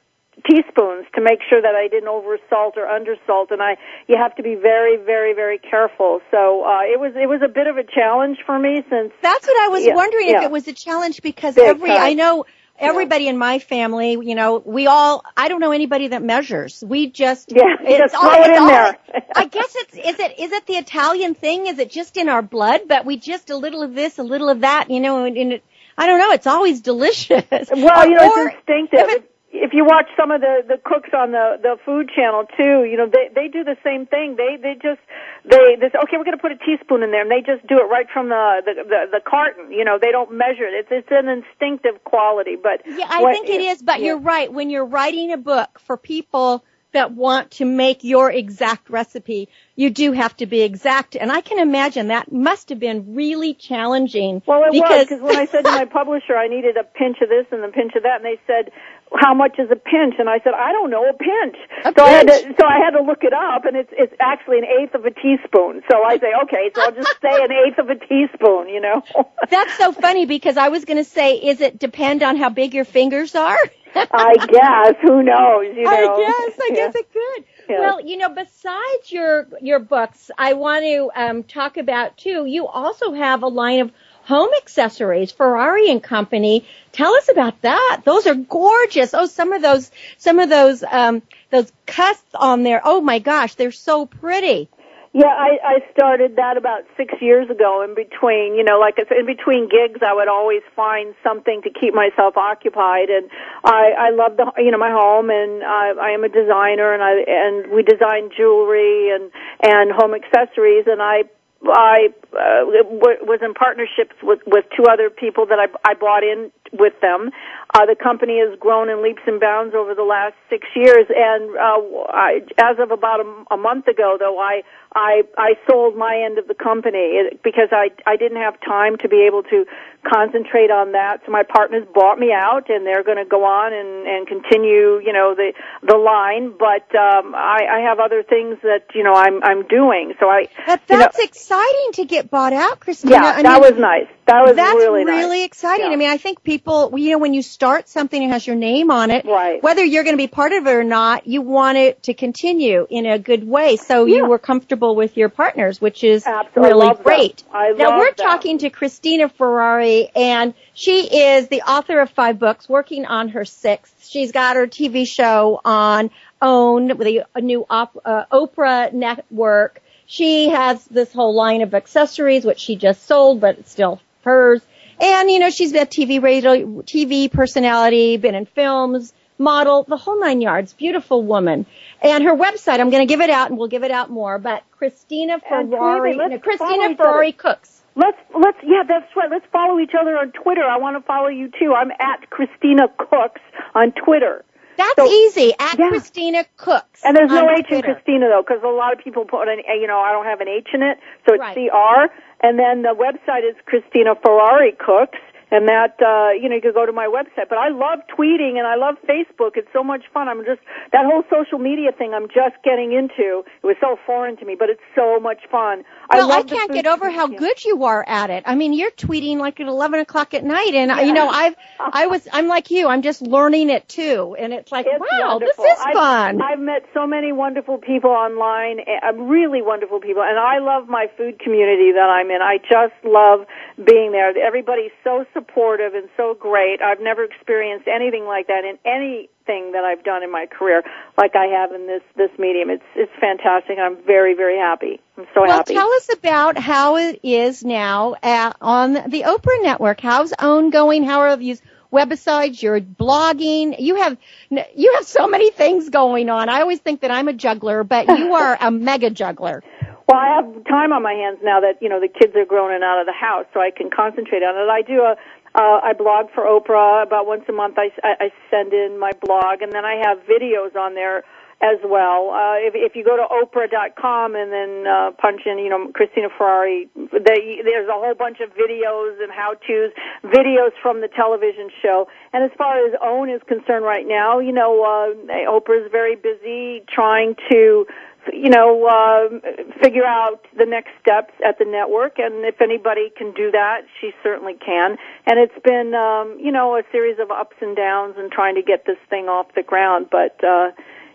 [0.49, 3.77] teaspoons to make sure that I didn't oversalt or undersalt, and I
[4.09, 6.21] you have to be very, very, very careful.
[6.31, 9.47] So uh, it was it was a bit of a challenge for me since That's
[9.47, 11.99] what I was Yeah, wondering if it was a challenge because Big every, time.
[12.01, 12.47] I know
[12.79, 16.83] everybody in my family, you know, we all, I don't know anybody that measures.
[16.85, 18.99] We just, Yeah, it's just throw it it's in there.
[19.37, 21.69] I guess it's, is it, is it the Italian thing?
[21.69, 22.83] Is it just in our blood?
[22.89, 25.53] But we just a little of this, a little of that, you know, and, and
[25.53, 25.65] it,
[25.97, 27.45] I don't know, it's always delicious.
[27.51, 29.01] Well, you know, Or- it's instinctive.
[29.01, 32.45] if it- If, you watch some of the the cooks on the the food channel
[32.57, 34.35] too, you know, they they do the same thing.
[34.37, 35.01] They they just
[35.45, 37.67] they they say, okay, we're going to put a teaspoon in there, and they just
[37.67, 39.71] do it right from the the the, the carton.
[39.71, 40.75] You know, they don't measure it.
[40.75, 42.57] It's it's an instinctive quality.
[42.61, 44.07] But Yeah, I when- think it is, but yeah.
[44.07, 44.53] you're right.
[44.53, 46.65] When you're writing a book for people
[46.95, 51.17] that want to make your exact recipe, you do have to be exact.
[51.17, 54.41] And I can imagine that must have been really challenging.
[54.47, 57.19] Well, it was because because when I said to my publisher I needed a pinch
[57.21, 58.71] of this and a pinch of that, and they said,
[59.17, 62.05] "How much is a pinch?" And I said, "I don't know, a pinch." A so
[62.05, 64.65] I had to so I had to look it up, and it's it's actually an
[64.65, 65.83] eighth of a teaspoon.
[65.91, 68.69] So I say, okay, so I'll just say an eighth of a teaspoon.
[68.69, 69.03] You know.
[69.51, 72.75] that's so funny because I was going to say, is it depend on how big
[72.75, 73.59] your fingers are?
[73.95, 74.97] I guess.
[75.03, 75.77] Who knows?
[75.77, 75.91] You know.
[75.91, 76.59] I guess.
[76.61, 76.77] I Yeah.
[76.77, 77.45] guess it could.
[77.69, 77.81] Yeah.
[77.81, 82.45] Well, you know, besides your your books, I want to um, talk about too.
[82.47, 83.93] You also have a line of
[84.25, 86.67] home accessories, Ferrare and Company.
[86.93, 88.03] Tell us about that.
[88.05, 89.15] Those are gorgeous.
[89.15, 92.81] Oh, some of those, some of those, um, those cuts on there.
[92.85, 94.69] Oh my gosh, they're so pretty.
[95.17, 97.87] Yeah, I, I started that about six years ago.
[97.87, 101.63] In between, you know, like I said, in between gigs, I would always find something
[101.63, 103.31] to keep myself occupied, and
[103.63, 107.01] I, I love the, you know, my home, and I, I am a designer, and
[107.01, 109.31] I, and we design jewelry and
[109.63, 111.25] and home accessories, and I.
[111.73, 116.51] I uh, was in partnerships with with two other people that I, I bought in
[116.79, 117.31] with them.
[117.75, 121.51] Uh, the company has grown in leaps and bounds over the last six years, and
[121.57, 124.63] uh, I, as of about a, a month ago, though, I
[124.95, 129.09] I I sold my end of the company because I I didn't have time to
[129.09, 129.65] be able to
[130.07, 131.23] concentrate on that.
[131.27, 135.01] So my partners bought me out, and they're going to go on and and continue,
[135.03, 136.55] you know, the the line.
[136.57, 140.15] But um, I I have other things that you know I'm I'm doing.
[140.21, 143.15] So I But you know- that's exciting to get bought out, Cristina.
[143.17, 144.07] yeah, I that mean, was nice.
[144.27, 145.45] That was That's really nice.
[145.45, 145.87] exciting.
[145.89, 145.93] Yeah.
[145.93, 148.91] I mean, I think people, you know, when you start something that has your name
[148.91, 149.63] on it, Right.
[149.63, 152.87] whether you're going to be part of it or not, you want it to continue
[152.89, 153.77] in a good way.
[153.77, 154.17] So Yeah.
[154.17, 156.87] you were comfortable with your partners, which is Absolutely.
[156.87, 157.43] Really great.
[157.53, 163.07] Now we're talking to Cristina Ferrare and she is the author of five books, working
[163.07, 164.07] on her sixth.
[164.07, 169.83] She's got her TV show on OWN, with a, a new op, uh, Oprah network.
[170.07, 174.63] She has this whole line of accessories, which she just sold, but it's still hers.
[175.01, 180.21] And, you know, she's a TV radio, TV personality, been in films, model, the whole
[180.21, 180.73] nine yards.
[180.73, 181.67] Beautiful woman.
[182.01, 184.39] And her website, I'm going to give it out and we'll give it out more,
[184.39, 186.95] but Cristina Ferrare, no, Cristina.
[186.97, 187.83] Ferrare Cooks.
[187.97, 189.31] Let's let's yeah, that's right.
[189.31, 190.65] Let's follow each other on Twitter.
[190.65, 191.75] I want to follow you too.
[191.75, 193.41] I'm at Cristina Cooks
[193.75, 194.45] on Twitter.
[194.77, 195.53] That's So- easy.
[195.59, 195.89] At Yeah.
[195.89, 197.05] Cristina Cooks.
[197.05, 199.87] And there's no H in Cristina though, because a lot of people put an you
[199.87, 201.55] know I don't have an H in it, so it's Right.
[201.55, 202.11] CR.
[202.41, 205.19] And then the website is Cristina Ferrare Cooks,
[205.55, 207.49] and that uh, you know you could go to my website.
[207.49, 209.55] But I love tweeting and I love Facebook.
[209.55, 210.29] It's so much fun.
[210.29, 212.13] I'm just that whole social media thing.
[212.13, 213.45] I'm just getting into.
[213.63, 215.85] It was so foreign to me, but it's so much fun.
[216.13, 218.43] Well, I, the can't get over how good you are at it.
[218.47, 222.07] I mean, you're tweeting like at 11 o'clock at night, and you know, I've, I
[222.09, 222.89] was, I'm like you.
[222.89, 225.65] I'm just learning it too, and it's like, It's wow, wonderful.
[225.65, 226.43] this is I've- fun.
[226.43, 231.07] I've met so many wonderful people online, uh, really wonderful people, and I love my
[231.17, 232.43] food community that I'm in.
[232.43, 233.47] I just love
[233.83, 234.37] being there.
[234.37, 236.81] Everybody's so supportive and so great.
[236.83, 240.83] I've never experienced anything like that in anything that I've done in my career,
[241.17, 242.71] like I have in this this medium.
[242.71, 243.79] It's it's fantastic.
[243.79, 245.01] I'm very very happy.
[245.17, 245.75] I'm so well, happy.
[245.75, 250.01] tell us about how it is now at, on the Oprah Network.
[250.01, 251.05] How's OWN going?
[251.05, 252.63] How are these websites?
[252.63, 253.77] You're blogging.
[253.79, 254.19] You have
[254.51, 256.49] you have so many things going on.
[256.49, 259.63] I always think that I'm a juggler, but you are a mega juggler.
[260.07, 262.73] Well, I have time on my hands now that you know the kids are grown
[262.73, 264.69] and out of the house, so I can concentrate on it.
[264.69, 265.17] I do a,
[265.55, 267.79] uh, I blog for Oprah about once a month.
[267.79, 271.25] I, I, send in my blog, and then I have videos on there
[271.63, 272.31] as well.
[272.31, 276.29] Uh, if, if you go to Oprah.com and then uh, punch in, you know, Cristina
[276.29, 279.93] Ferrare, they, there's a whole bunch of videos and how-tos,
[280.25, 282.09] videos from the television show.
[282.33, 286.85] And as far as OWN is concerned right now, you know, uh, Oprah's very busy
[286.93, 287.87] trying to
[288.33, 289.41] you know, uh,
[289.83, 294.13] figure out the next steps at the network, and if anybody can do that, she
[294.23, 294.97] certainly can.
[295.27, 298.63] And it's been, um, you know, a series of ups and downs and trying to
[298.63, 300.09] get this thing off the ground.
[300.11, 300.71] But, uh,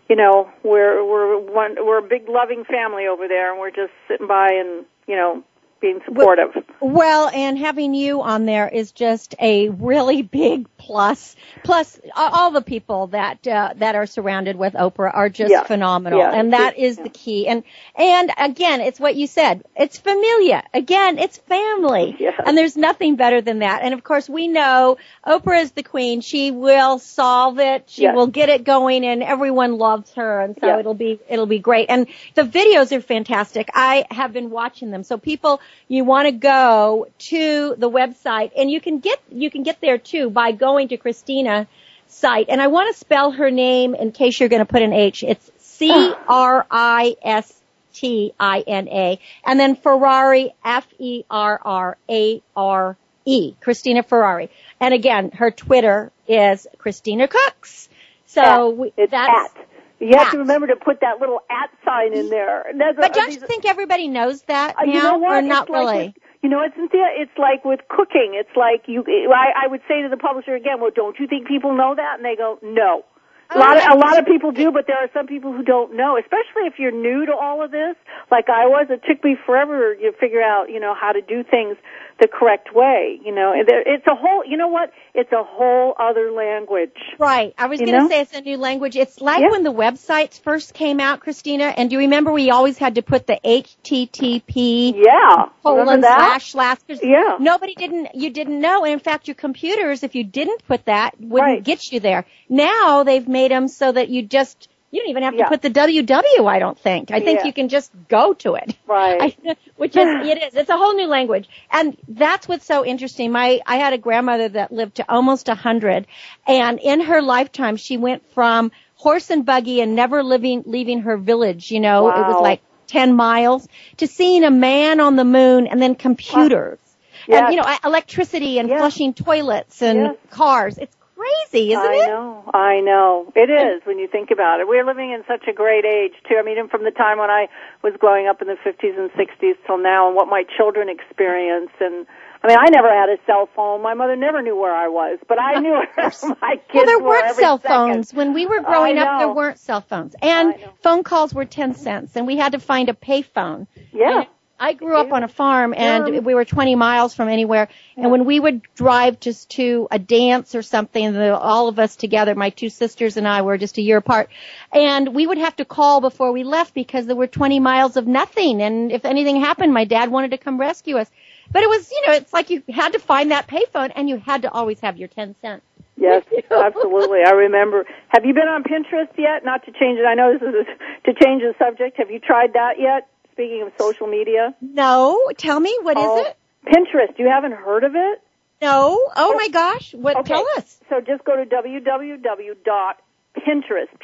[0.09, 3.93] you know, we're we're one we're a big loving family over there, and we're just
[4.07, 5.43] sitting by and you know
[5.79, 6.49] being supportive.
[6.81, 11.35] Well, and having you on there is just a really big plus.
[11.63, 15.63] Plus, all the people that uh, that are surrounded with Oprah are just Yeah.
[15.63, 16.31] phenomenal, Yeah.
[16.33, 17.47] and that is the key.
[17.47, 17.63] And
[17.95, 19.63] and again, it's what you said.
[19.75, 20.63] It's familia.
[20.73, 22.15] Again, it's family,
[22.45, 23.81] and there's nothing better than that.
[23.83, 26.21] And of course, we know Oprah is the queen.
[26.21, 27.85] She will solve it.
[27.87, 28.15] She Yes.
[28.15, 31.87] will get it going, and everyone loves her, and so it'll be it'll be great.
[31.89, 33.69] And the videos are fantastic.
[33.73, 35.03] I have been watching them.
[35.03, 39.63] So people, you want to go to the website, and you can get you can
[39.63, 41.67] get there too by going to Cristina
[42.07, 42.47] site.
[42.49, 45.23] And I want to spell her name in case you're going to put an H.
[45.23, 47.53] It's C R I S
[47.93, 54.03] T I N A, and then Ferrare F E R R A R E, Cristina
[54.03, 54.49] Ferrare.
[54.79, 57.89] And again, her Twitter is Cristina Cooks.
[58.27, 59.13] So we, that's.
[59.13, 59.68] at.
[59.99, 62.65] You have to remember to put that little at sign in there.
[62.73, 65.33] That's- But don't these- you think everybody knows that Uh, now, you know what?
[65.33, 66.05] or not it's like really?
[66.07, 67.07] With, you know, it's Cynthia.
[67.17, 68.31] It's like with cooking.
[68.33, 69.03] It's like you.
[69.33, 72.15] I, I would say to the publisher again, "Well, don't you think people know that?"
[72.15, 73.03] And they go, "No."
[73.51, 75.95] A lot, of, a lot of people do, but there are some people who don't
[75.97, 77.95] know, especially if you're new to all of this.
[78.29, 81.43] Like I was, it took me forever to figure out, you know, how to do
[81.43, 81.75] things
[82.19, 83.19] the correct way.
[83.23, 84.43] You know, it's a whole.
[84.45, 84.91] You know what?
[85.13, 86.95] It's a whole other language.
[87.17, 87.53] Right.
[87.57, 88.95] I was going to say it's a new language.
[88.95, 89.51] It's like Yeah.
[89.51, 91.65] when the websites first came out, Cristina.
[91.65, 95.45] And do you remember we always had to put the HTTP Yeah.
[95.63, 96.77] colon slash slash?
[96.87, 97.37] 'cause Yeah.
[97.39, 98.09] Nobody didn't.
[98.15, 98.83] You didn't know.
[98.83, 101.63] And in fact, your computers, if you didn't put that, wouldn't Right.
[101.63, 102.25] get you there.
[102.47, 105.49] Now they've made them so that you just you don't even have to Yeah.
[105.49, 106.47] put the WW.
[106.47, 107.11] I don't think.
[107.11, 107.47] I think Yeah.
[107.47, 108.75] you can just go to it.
[108.87, 109.37] Right.
[109.45, 110.55] I, which is it is.
[110.55, 113.31] It's a whole new language, and that's what's so interesting.
[113.31, 116.07] My I had a grandmother that lived to almost a hundred,
[116.47, 121.17] and in her lifetime, she went from horse and buggy and never living leaving her
[121.17, 121.71] village.
[121.71, 123.67] You know, it was like ten miles
[123.97, 126.79] to seeing a man on the moon, and then computers,
[127.27, 127.43] Yes.
[127.45, 128.79] and you know, electricity and Yes.
[128.79, 130.15] flushing toilets and Yes.
[130.29, 130.77] cars.
[130.77, 132.07] It's crazy, isn't I it?
[132.07, 133.31] know, I know.
[133.35, 134.67] It is when you think about it.
[134.67, 136.35] We're living in such a great age too.
[136.39, 137.47] I mean, even from the time when I
[137.83, 141.71] was growing up in the 50s and 60s till now, and what my children experience.
[141.79, 142.07] And
[142.43, 143.81] I mean, I never had a cell phone.
[143.81, 145.87] My mother never knew where I was, but I knew where
[146.41, 147.75] my kids Well, there were weren't every cell second.
[147.93, 149.19] phones when we were growing up.
[149.19, 152.87] There weren't cell phones, and phone calls were ten cents, and we had to find
[152.89, 153.67] a payphone.
[153.91, 154.23] Yeah.
[154.59, 156.19] I grew up on a farm, and Yeah.
[156.19, 157.69] we were 20 miles from anywhere.
[157.95, 161.95] And when we would drive just to a dance or something, the, all of us
[161.95, 164.29] together, my two sisters and I were just a year apart,
[164.73, 168.05] and we would have to call before we left because there were 20 miles of
[168.07, 168.61] nothing.
[168.61, 171.09] And if anything happened, my dad wanted to come rescue us.
[171.51, 174.17] But it was, you know, it's like you had to find that payphone, and you
[174.17, 175.63] had to always have your 10 cents.
[175.97, 177.19] Yes, absolutely.
[177.25, 177.85] I remember.
[178.09, 179.43] Have you been on Pinterest yet?
[179.43, 180.05] Not to change it.
[180.05, 180.67] I know this is
[181.05, 181.97] to change the subject.
[181.97, 183.07] Have you tried that yet?
[183.39, 184.53] Speaking of social media.
[184.59, 186.35] No, tell me what is Oh, it?
[186.67, 187.17] Pinterest.
[187.17, 188.21] You haven't heard of it?
[188.61, 188.99] No.
[189.15, 189.93] Oh my gosh.
[189.93, 190.17] What?
[190.17, 190.27] Okay.
[190.33, 190.77] Tell us.
[190.89, 192.57] So just go to www.pinterest,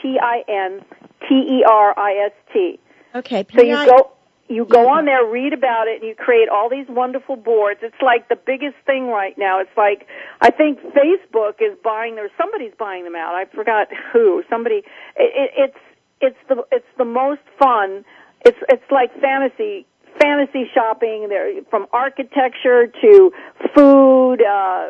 [0.02, 0.80] P-I-N-T-E-R-I-S-T.
[3.14, 3.46] Okay.
[3.54, 4.12] So you go,
[4.48, 7.82] you go on there, read about it, and you create all these wonderful boards.
[7.84, 9.60] It's like the biggest thing right now.
[9.60, 10.08] It's like,
[10.40, 13.36] I think Facebook is buying, there's somebody's buying them out.
[13.36, 14.46] I forgot who.
[14.50, 14.84] Somebody,
[15.18, 15.78] it, it, it's,
[16.22, 18.06] it's the, it's the most fun.
[18.46, 19.86] It's, it's like fantasy,
[20.20, 23.32] fantasy shopping there from architecture to
[23.76, 24.88] food uh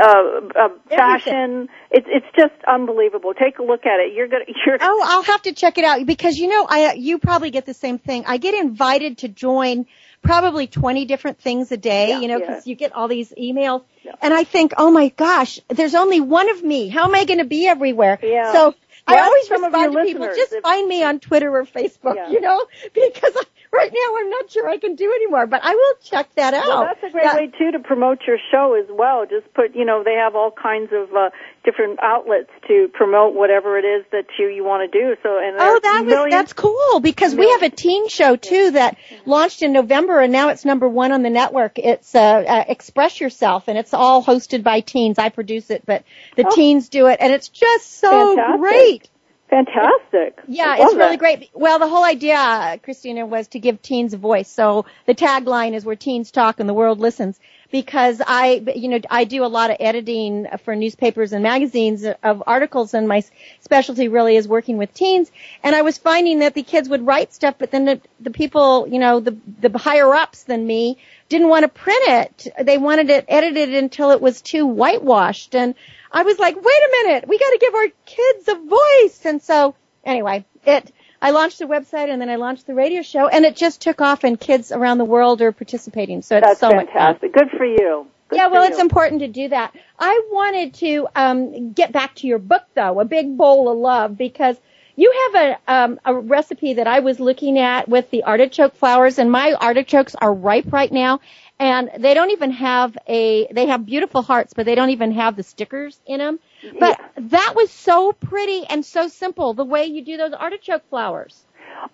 [0.00, 4.76] uh, uh fashion it's it's just unbelievable take a look at it you're gonna you're
[4.80, 7.74] Oh, I'll have to check it out because you know, I you probably get the
[7.74, 8.24] same thing.
[8.26, 9.86] I get invited to join
[10.22, 12.46] probably 20 different things a day, Yeah, you know, yeah.
[12.46, 13.84] because you get all these emails.
[14.02, 14.12] Yeah.
[14.22, 16.88] And I think, oh my gosh, there's only one of me.
[16.88, 18.18] How am I going to be everywhere?
[18.22, 18.52] Yeah.
[18.52, 18.74] So
[19.06, 22.30] I always respond to people, just find me on Twitter or Facebook, Yeah.
[22.30, 23.42] you know, because I,
[23.72, 26.66] right now I'm not sure I can do anymore, but I will check that out.
[26.66, 27.36] Well, that's a great Yeah.
[27.36, 29.26] way too to promote your show as well.
[29.26, 31.30] Just put, you know, they have all kinds of uh,
[31.64, 35.16] different outlets to promote whatever it is that you you want to do.
[35.22, 38.96] So, and Oh, that was that's cool because we have a teen show too that
[39.24, 41.78] launched in November and now it's number one on the network.
[41.78, 45.18] It's uh, uh Express Yourself and it's all hosted by teens.
[45.18, 46.04] I produce it, but
[46.36, 46.54] the Oh.
[46.54, 48.60] teens do it and it's just so Fantastic.
[48.60, 49.10] great.
[49.48, 50.40] Fantastic.
[50.48, 51.50] Yeah, it's love really great.
[51.54, 54.48] Well, the whole idea, uh, Cristina, was to give teens a voice.
[54.48, 57.38] So the tagline is where teens talk and the world listens.
[57.70, 62.42] Because I, you know, I do a lot of editing for newspapers and magazines of
[62.46, 63.24] articles and my
[63.60, 65.30] specialty really is working with teens.
[65.64, 68.86] And I was finding that the kids would write stuff, but then the, the people,
[68.88, 72.48] you know, the, the higher ups than me didn't want to print it.
[72.62, 75.56] They wanted it edited until it was too whitewashed.
[75.56, 75.74] And
[76.16, 79.26] I was like, wait a minute, we got to give our kids a voice.
[79.26, 80.90] And so anyway, it,
[81.20, 84.00] I launched the website and then I launched the radio show and it just took
[84.00, 86.22] off and kids around the world are participating.
[86.22, 87.34] So it's That's so fantastic.
[87.34, 88.06] Good for you.
[88.28, 88.70] Good Yeah, well, you.
[88.70, 89.74] it's important to do that.
[89.98, 94.16] I wanted to um, get back to your book, though, a big bowl of love,
[94.16, 94.56] because
[94.96, 99.18] you have a um, a recipe that I was looking at with the artichoke flowers,
[99.18, 101.20] and my artichokes are ripe right now,
[101.58, 103.46] and they don't even have a.
[103.52, 106.38] They have beautiful hearts, but they don't even have the stickers in them.
[106.78, 111.46] But that was so pretty and so simple, the way you do those artichoke flowers.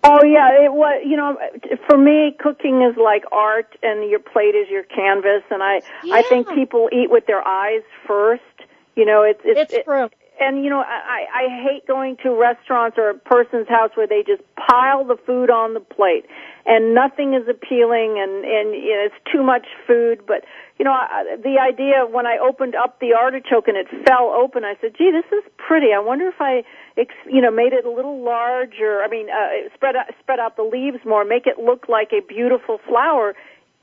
[0.04, 1.02] Oh yeah, it was.
[1.06, 1.38] You know,
[1.88, 5.42] for me, cooking is like art, and your plate is your canvas.
[5.50, 8.42] And I, I think people eat with their eyes first.
[8.96, 10.10] You know, it's it's, It's true.
[10.42, 14.22] And you know, I, I hate going to restaurants or a person's house where they
[14.26, 16.26] just pile the food on the plate
[16.64, 20.22] and nothing is appealing and and you know, it's too much food.
[20.26, 20.44] But
[20.78, 24.64] you know, I, the idea when I opened up the artichoke and it fell open,
[24.64, 25.92] I said, "Gee, this is pretty.
[25.94, 26.64] I wonder if I,
[27.26, 29.02] you know, made it a little larger.
[29.02, 32.20] I mean, uh, spread out, spread out the leaves more, make it look like a
[32.20, 33.34] beautiful flower."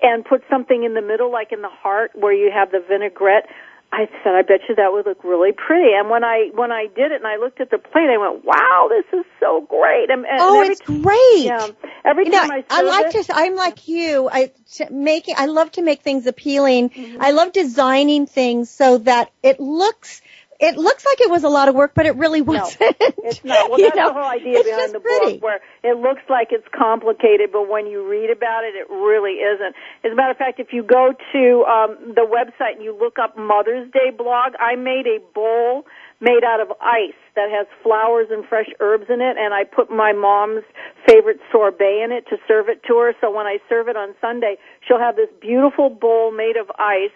[0.01, 3.49] And put something in the middle, like in the heart, where you have the vinaigrette.
[3.92, 5.94] I said, I bet you that would look really pretty.
[5.98, 8.46] And when I when I did it and I looked at the plate, I went,
[8.46, 11.46] "Wow, this is so great!" And, and Oh, it's great.
[11.46, 11.68] Yeah,
[12.06, 13.36] every You know, I, I like it, to.
[13.36, 14.30] I'm like you.
[14.32, 14.52] I
[14.92, 15.36] making.
[15.38, 16.92] I love to make things appealing.
[16.92, 17.18] Mm-hmm.
[17.20, 20.22] I love designing things so that it looks.
[20.60, 22.95] It looks like it was a lot of work, but it really wasn't.
[22.99, 23.70] It's not.
[23.70, 25.34] Well, You that's know, the whole idea behind the pretty.
[25.36, 29.39] book, where it looks like it's complicated, but when you read about it, it really
[29.39, 29.76] isn't.
[30.03, 33.18] As a matter of fact, if you go to um, the website and you look
[33.22, 35.86] up Mother's Day blog, I made a bowl
[36.20, 39.89] made out of ice that has flowers and fresh herbs in it, and I put
[39.89, 40.64] my mom's
[41.07, 43.14] favorite sorbet in it to serve it to her.
[43.22, 47.16] So when I serve it on Sunday, she'll have this beautiful bowl made of ice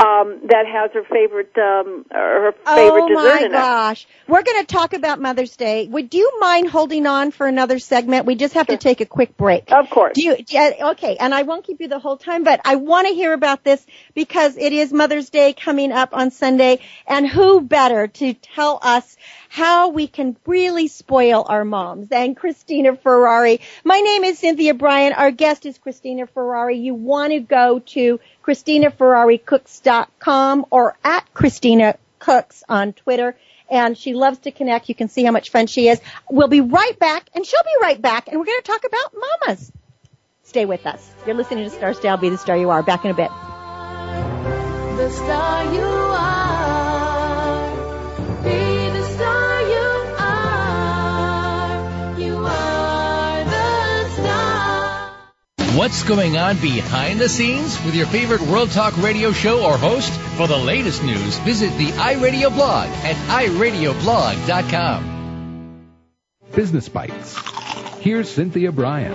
[0.00, 3.52] um, that has her favorite um, her favorite oh dessert my in it.
[3.52, 4.06] gosh.
[4.26, 5.86] We're going to talk about Mother's Day.
[5.86, 8.26] Would you mind holding on for another segment?
[8.26, 9.70] We just have to take a quick break.
[9.70, 10.14] Of course.
[10.14, 13.06] Do you, yeah, okay, and I won't keep you the whole time, but I want
[13.06, 17.60] to hear about this because it is Mother's Day coming up on Sunday, and who
[17.60, 19.16] better to tell us
[19.48, 23.60] how we can really spoil our moms than Cristina Ferrare.
[23.84, 25.12] My name is Cynthia Brian.
[25.12, 26.70] Our guest is Cristina Ferrare.
[26.72, 33.36] You want to go to CristinaFerrareCooks.com or at Cristina Cooks on Twitter.
[33.70, 34.88] And she loves to connect.
[34.88, 36.00] You can see how much fun she is.
[36.30, 39.14] We'll be right back, and she'll be right back, and we're going to talk about
[39.14, 39.72] mamas.
[40.42, 41.10] Stay with us.
[41.26, 42.82] You're listening to Star Style, Be the Star You Are.
[42.82, 43.30] Back in a bit.
[44.98, 46.03] The star you
[55.84, 60.10] What's going on behind the scenes with your favorite World Talk radio show or host?
[60.38, 65.90] For the latest news, visit the iRadio blog at iradioblog.com.
[66.54, 67.36] Business Bites.
[68.00, 69.12] Here's Cynthia Brian.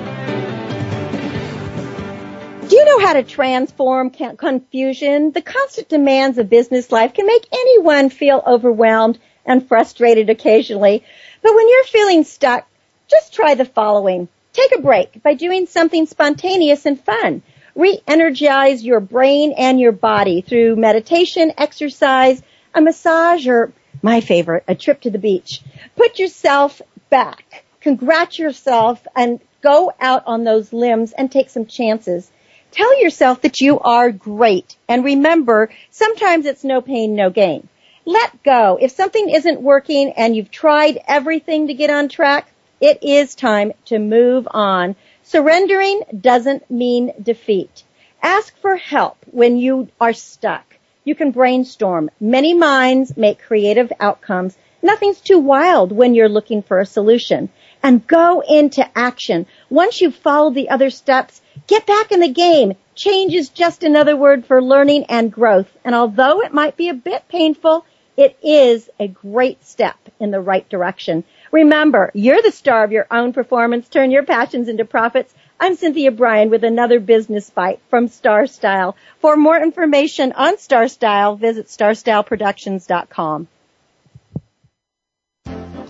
[2.67, 5.31] Do you know how to transform confusion?
[5.31, 11.03] The constant demands of business life can make anyone feel overwhelmed and frustrated occasionally.
[11.41, 12.67] But when you're feeling stuck,
[13.09, 14.27] just try the following.
[14.53, 17.41] Take a break by doing something spontaneous and fun.
[17.75, 22.41] Re-energize your brain and your body through meditation, exercise,
[22.73, 23.71] a massage, or
[24.01, 25.61] my favorite, a trip to the beach.
[25.95, 27.63] Put yourself back.
[27.81, 32.29] Congratulate yourself and go out on those limbs and take some chances.
[32.71, 34.75] Tell yourself that you are great.
[34.87, 37.67] And remember, sometimes it's no pain, no gain.
[38.05, 38.77] Let go.
[38.81, 42.47] If something isn't working and you've tried everything to get on track,
[42.81, 44.95] it is time to move on.
[45.23, 47.83] Surrendering doesn't mean defeat.
[48.21, 50.77] Ask for help when you are stuck.
[51.03, 52.09] You can brainstorm.
[52.19, 54.57] Many minds make creative outcomes.
[54.81, 57.49] Nothing's too wild when you're looking for a solution.
[57.81, 59.45] And go into action.
[59.69, 62.73] Once you've followed the other steps, get back in the game.
[62.95, 65.69] Change is just another word for learning and growth.
[65.85, 67.85] And although it might be a bit painful,
[68.17, 71.23] it is a great step in the right direction.
[71.51, 73.87] Remember, you're the star of your own performance.
[73.87, 75.33] Turn your passions into profits.
[75.59, 78.95] I'm Cynthia Brian with another business bite from Star Style.
[79.19, 83.47] For more information on Star Style, visit starstyleproductions.com.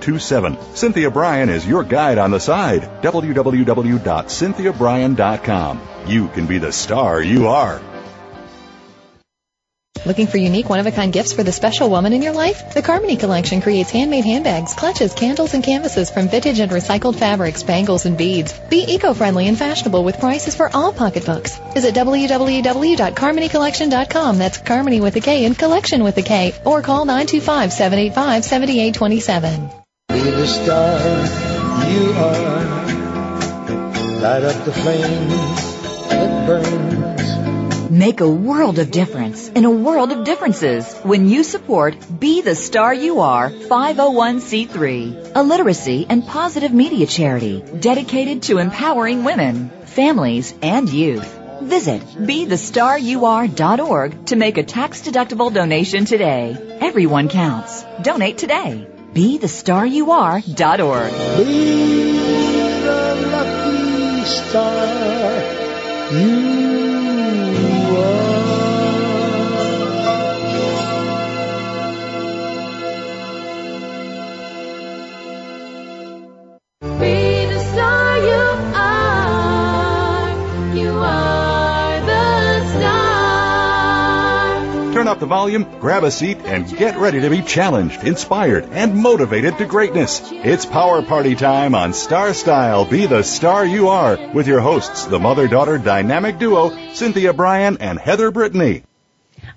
[0.00, 0.76] 925-377-7827.
[0.76, 2.82] Cynthia Brian is your guide on the side.
[3.02, 5.80] www.cynthiabrian.com.
[6.06, 7.80] You can be the star you are.
[10.06, 12.74] Looking for unique, one-of-a-kind gifts for the special woman in your life?
[12.74, 17.62] The Carmony Collection creates handmade handbags, clutches, candles, and canvases from vintage and recycled fabrics,
[17.62, 18.52] bangles, and beads.
[18.68, 21.58] Be eco-friendly and fashionable with prices for all pocketbooks.
[21.72, 24.36] Visit www.carmonycollection.com.
[24.36, 26.52] That's Carmony with a K and Collection with a K.
[26.66, 29.83] Or call 925-785-7827.
[30.14, 30.98] Be the star
[31.90, 32.64] you are.
[34.20, 35.28] Light up the flame
[36.08, 37.90] that burns.
[37.90, 42.54] Make a world of difference in a world of differences when you support Be the
[42.54, 50.54] Star You Are 501c3, a literacy and positive media charity dedicated to empowering women, families,
[50.62, 51.26] and youth.
[51.60, 56.56] Visit BeTheStarYouAre.org to make a tax-deductible donation today.
[56.80, 57.84] Everyone counts.
[58.02, 58.86] Donate today.
[59.14, 61.12] BeTheStarYouAre.org.
[61.38, 62.12] Be
[62.82, 64.74] the lucky star
[66.12, 66.83] you
[85.04, 88.96] Turn up the volume, grab a seat, and get ready to be challenged, inspired, and
[88.96, 90.22] motivated to greatness.
[90.32, 95.04] It's Power Party time on Star Style Be the Star You Are with your hosts,
[95.04, 98.84] the mother daughter dynamic duo, Cynthia Brian and Heather Brittany.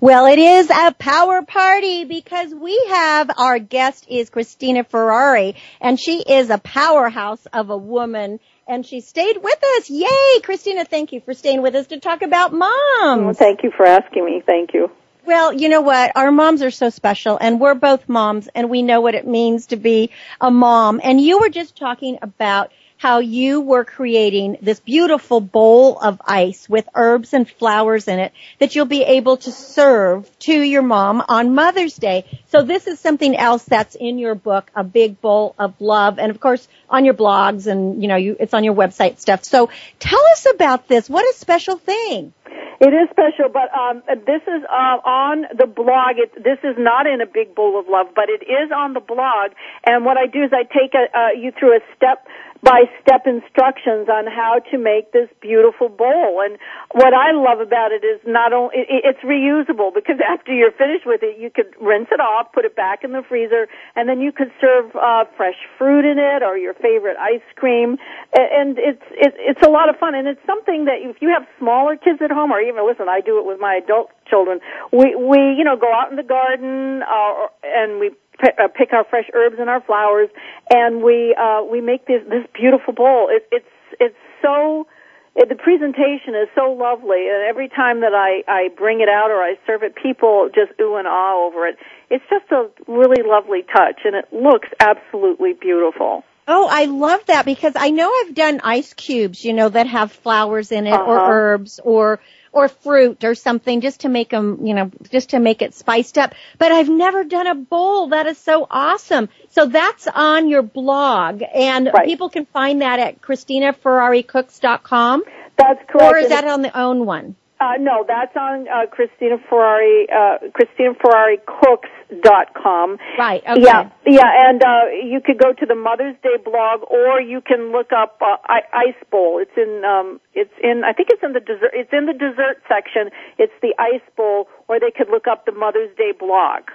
[0.01, 5.97] Well, it is a power party because we have our guest is Cristina Ferrare and
[5.97, 9.89] she is a powerhouse of a woman and she stayed with us.
[9.89, 10.41] Yay!
[10.43, 13.23] Cristina, thank you for staying with us to talk about moms.
[13.23, 14.43] Well, thank you for asking me.
[14.45, 14.91] Thank you.
[15.27, 16.13] Well, you know what?
[16.15, 19.67] Our moms are so special and we're both moms and we know what it means
[19.67, 21.01] to be a mom.
[21.03, 26.69] And you were just talking about how you were creating this beautiful bowl of ice
[26.69, 31.21] with herbs and flowers in it that you'll be able to serve to your mom
[31.27, 32.23] on Mother's Day.
[32.47, 36.19] So this is something else that's in your book, a big bowl of love.
[36.19, 39.43] And of course on your blogs and, you know, you, it's on your website stuff.
[39.43, 39.69] So
[39.99, 41.09] tell us about this.
[41.09, 42.31] What a special thing.
[42.79, 46.21] It is special, but um, this is uh, on the blog.
[46.21, 48.99] It, this is not in a big bowl of love, but it is on the
[48.99, 49.57] blog.
[49.85, 52.27] And what I do is I take a, uh, you through a step
[52.63, 56.41] by step instructions on how to make this beautiful bowl.
[56.43, 56.57] And
[56.91, 61.21] what I love about it is not only it's reusable because after you're finished with
[61.23, 64.31] it, you could rinse it off, put it back in the freezer, and then you
[64.31, 67.97] could serve uh, fresh fruit in it or your favorite ice cream.
[68.33, 71.47] And it's it, it's a lot of fun, and it's something that if you have
[71.59, 74.59] smaller kids at home, or even listen, I do it with my adult children.
[74.91, 79.25] We we you know go out in the garden uh, and we pick our fresh
[79.33, 80.29] herbs and our flowers,
[80.73, 83.27] and we uh, we make this this beautiful bowl.
[83.29, 83.65] It, it's
[83.99, 84.87] it's so
[85.35, 89.31] it, the presentation is so lovely, and every time that I I bring it out
[89.31, 91.77] or I serve it, people just ooh and ah over it.
[92.09, 96.23] It's just a really lovely touch, and it looks absolutely beautiful.
[96.49, 100.13] Oh, I love that because I know I've done ice cubes, you know, that have
[100.13, 101.29] flowers in it or Uh-huh.
[101.29, 102.19] herbs or
[102.57, 106.17] or fruit or something just to make them, you know, just to make it spiced
[106.17, 106.33] up.
[106.57, 108.09] But I've never done a bowl.
[108.09, 109.29] That is so awesome.
[109.49, 115.23] So that's on your blog and people can find that at CristinaFerrareCooks.com.
[115.55, 116.13] That's correct.
[116.13, 117.35] Or is that on the own one?
[117.59, 122.97] Uh, no, that's on uh, Cristina Ferrare, uh, CristinaFerrareCooks.com.
[123.17, 123.41] Right.
[123.49, 123.61] Okay.
[123.61, 127.71] Yeah, yeah, and uh, you could go to the Mother's Day blog, or you can
[127.71, 129.39] look up uh, I- Ice Bowl.
[129.41, 131.71] It's in, um, it's in, I think it's in the dessert.
[131.73, 133.09] It's in the dessert section.
[133.39, 136.69] It's the Ice Bowl, or they could look up the Mother's Day blog.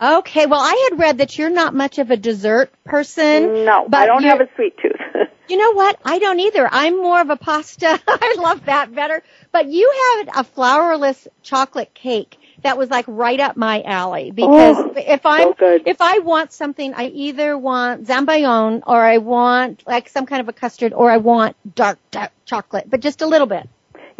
[0.00, 0.46] Okay.
[0.46, 3.64] Well, I had read that you're not much of a dessert person.
[3.64, 4.92] No, but I don't have a sweet tooth.
[5.50, 5.98] You know what?
[6.04, 6.68] I don't either.
[6.70, 8.00] I'm more of a pasta.
[8.06, 9.20] I love that better.
[9.50, 14.76] But you had a flourless chocolate cake that was like right up my alley because
[14.78, 19.82] Oh, if I'm so if I want something, I either want zabaglione or I want
[19.88, 23.26] like some kind of a custard or I want dark, dark chocolate, but just a
[23.26, 23.68] little bit.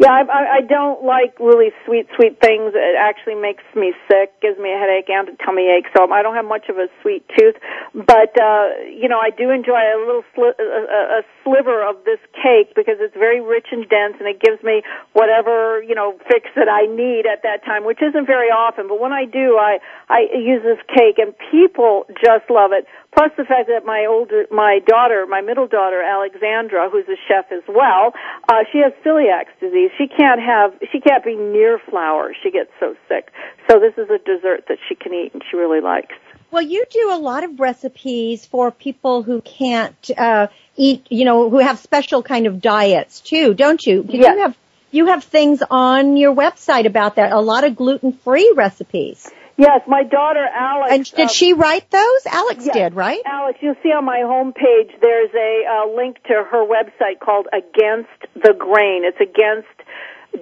[0.01, 2.73] Yeah, I, I, don't like really sweet, sweet things.
[2.73, 5.93] It actually makes me sick, gives me a headache and a tummy ache.
[5.95, 7.53] So I don't have much of a sweet tooth,
[7.93, 12.17] but uh, you know, I do enjoy a little sli- a, a sliver of this
[12.33, 14.81] cake because it's very rich and dense, and it gives me
[15.13, 18.89] whatever you know fix that I need at that time, which isn't very often.
[18.89, 19.77] But when I do, I
[20.09, 22.89] I use this cake, and people just love it.
[23.13, 27.51] Plus the fact that my older, my daughter, my middle daughter, Alexandra, who's a chef
[27.51, 28.15] as well,
[28.49, 29.90] uh, she has celiac disease.
[29.97, 32.33] She can't have, she can't be near flour.
[32.41, 33.31] She gets so sick.
[33.69, 36.15] So this is a dessert that she can eat and she really likes.
[36.51, 41.49] Well, you do a lot of recipes for people who can't uh, eat, you know,
[41.49, 44.05] who have special kind of diets too, don't you?
[44.09, 44.57] You have
[44.91, 47.31] you have things on your website about that.
[47.31, 49.31] A lot of gluten-free recipes.
[49.57, 50.91] Yes, my daughter Alex.
[50.93, 52.25] And did uh, she write those?
[52.25, 52.73] Alex Yes.
[52.73, 53.21] did, right?
[53.25, 58.09] Alex, you'll see on my homepage there's a uh, link to her website called Against
[58.35, 59.03] the Grain.
[59.05, 59.67] It's against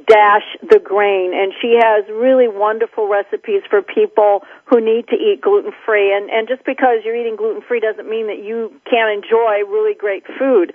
[0.05, 5.41] dash the grain and she has really wonderful recipes for people who need to eat
[5.41, 9.09] gluten free and and just because you're eating gluten free doesn't mean that you can't
[9.09, 10.73] enjoy really great food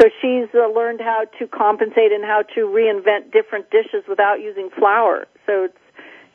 [0.00, 4.70] So she's uh, learned how to compensate and how to reinvent different dishes without using
[4.70, 5.26] flour.
[5.46, 5.83] So it's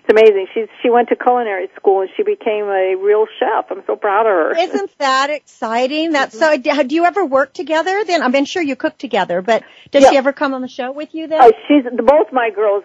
[0.10, 0.48] it's amazing.
[0.54, 3.66] She's she went to culinary school and she became a real chef.
[3.70, 4.58] I'm so proud of her.
[4.58, 6.12] Isn't that exciting?
[6.12, 6.58] That's so.
[6.58, 8.04] Do you ever work together?
[8.06, 10.10] Then I'm sure you cook together, but does Yeah.
[10.12, 11.28] she ever come on the show with you?
[11.28, 12.84] Then Uh, she's both my girls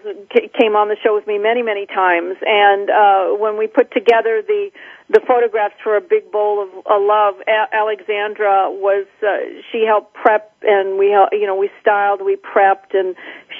[0.59, 4.41] came on the show with me many many times, and uh, when we put together
[4.45, 4.69] the
[5.09, 9.37] the photographs for a big bowl of uh, love, a- Alexandra was uh,
[9.71, 13.15] she helped prep, and we hel- you know we styled, we prepped, and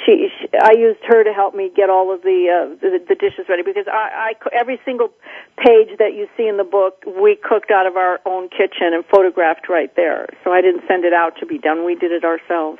[0.06, 3.16] she, she I used her to help me get all of the uh, the, the
[3.16, 5.10] dishes ready because I, I every single
[5.58, 9.06] page that you see in the book we cooked out of our own kitchen and
[9.06, 10.28] photographed right there.
[10.44, 12.80] So I didn't send it out to be done; we did it ourselves.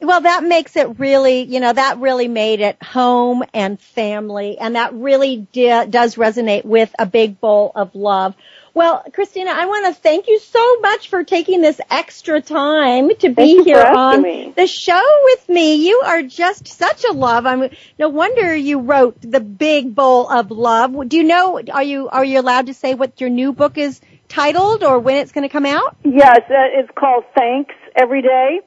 [0.00, 4.76] Well, that makes it really, you know, that really made it home and family, and
[4.76, 8.36] that really di- does resonate with a big bowl of love.
[8.74, 13.28] Well, Cristina, I want to thank you so much for taking this extra time to
[13.30, 14.52] be Thank you for here on me.
[14.56, 15.88] the show with me.
[15.88, 17.44] You are just such a love.
[17.44, 21.08] I'm no wonder you wrote the big bowl of love.
[21.08, 21.60] Do you know?
[21.72, 25.16] Are you are you allowed to say what your new book is titled or when
[25.16, 25.96] it's going to come out?
[26.04, 28.60] Yes, uh, it's called Thanks Every Day.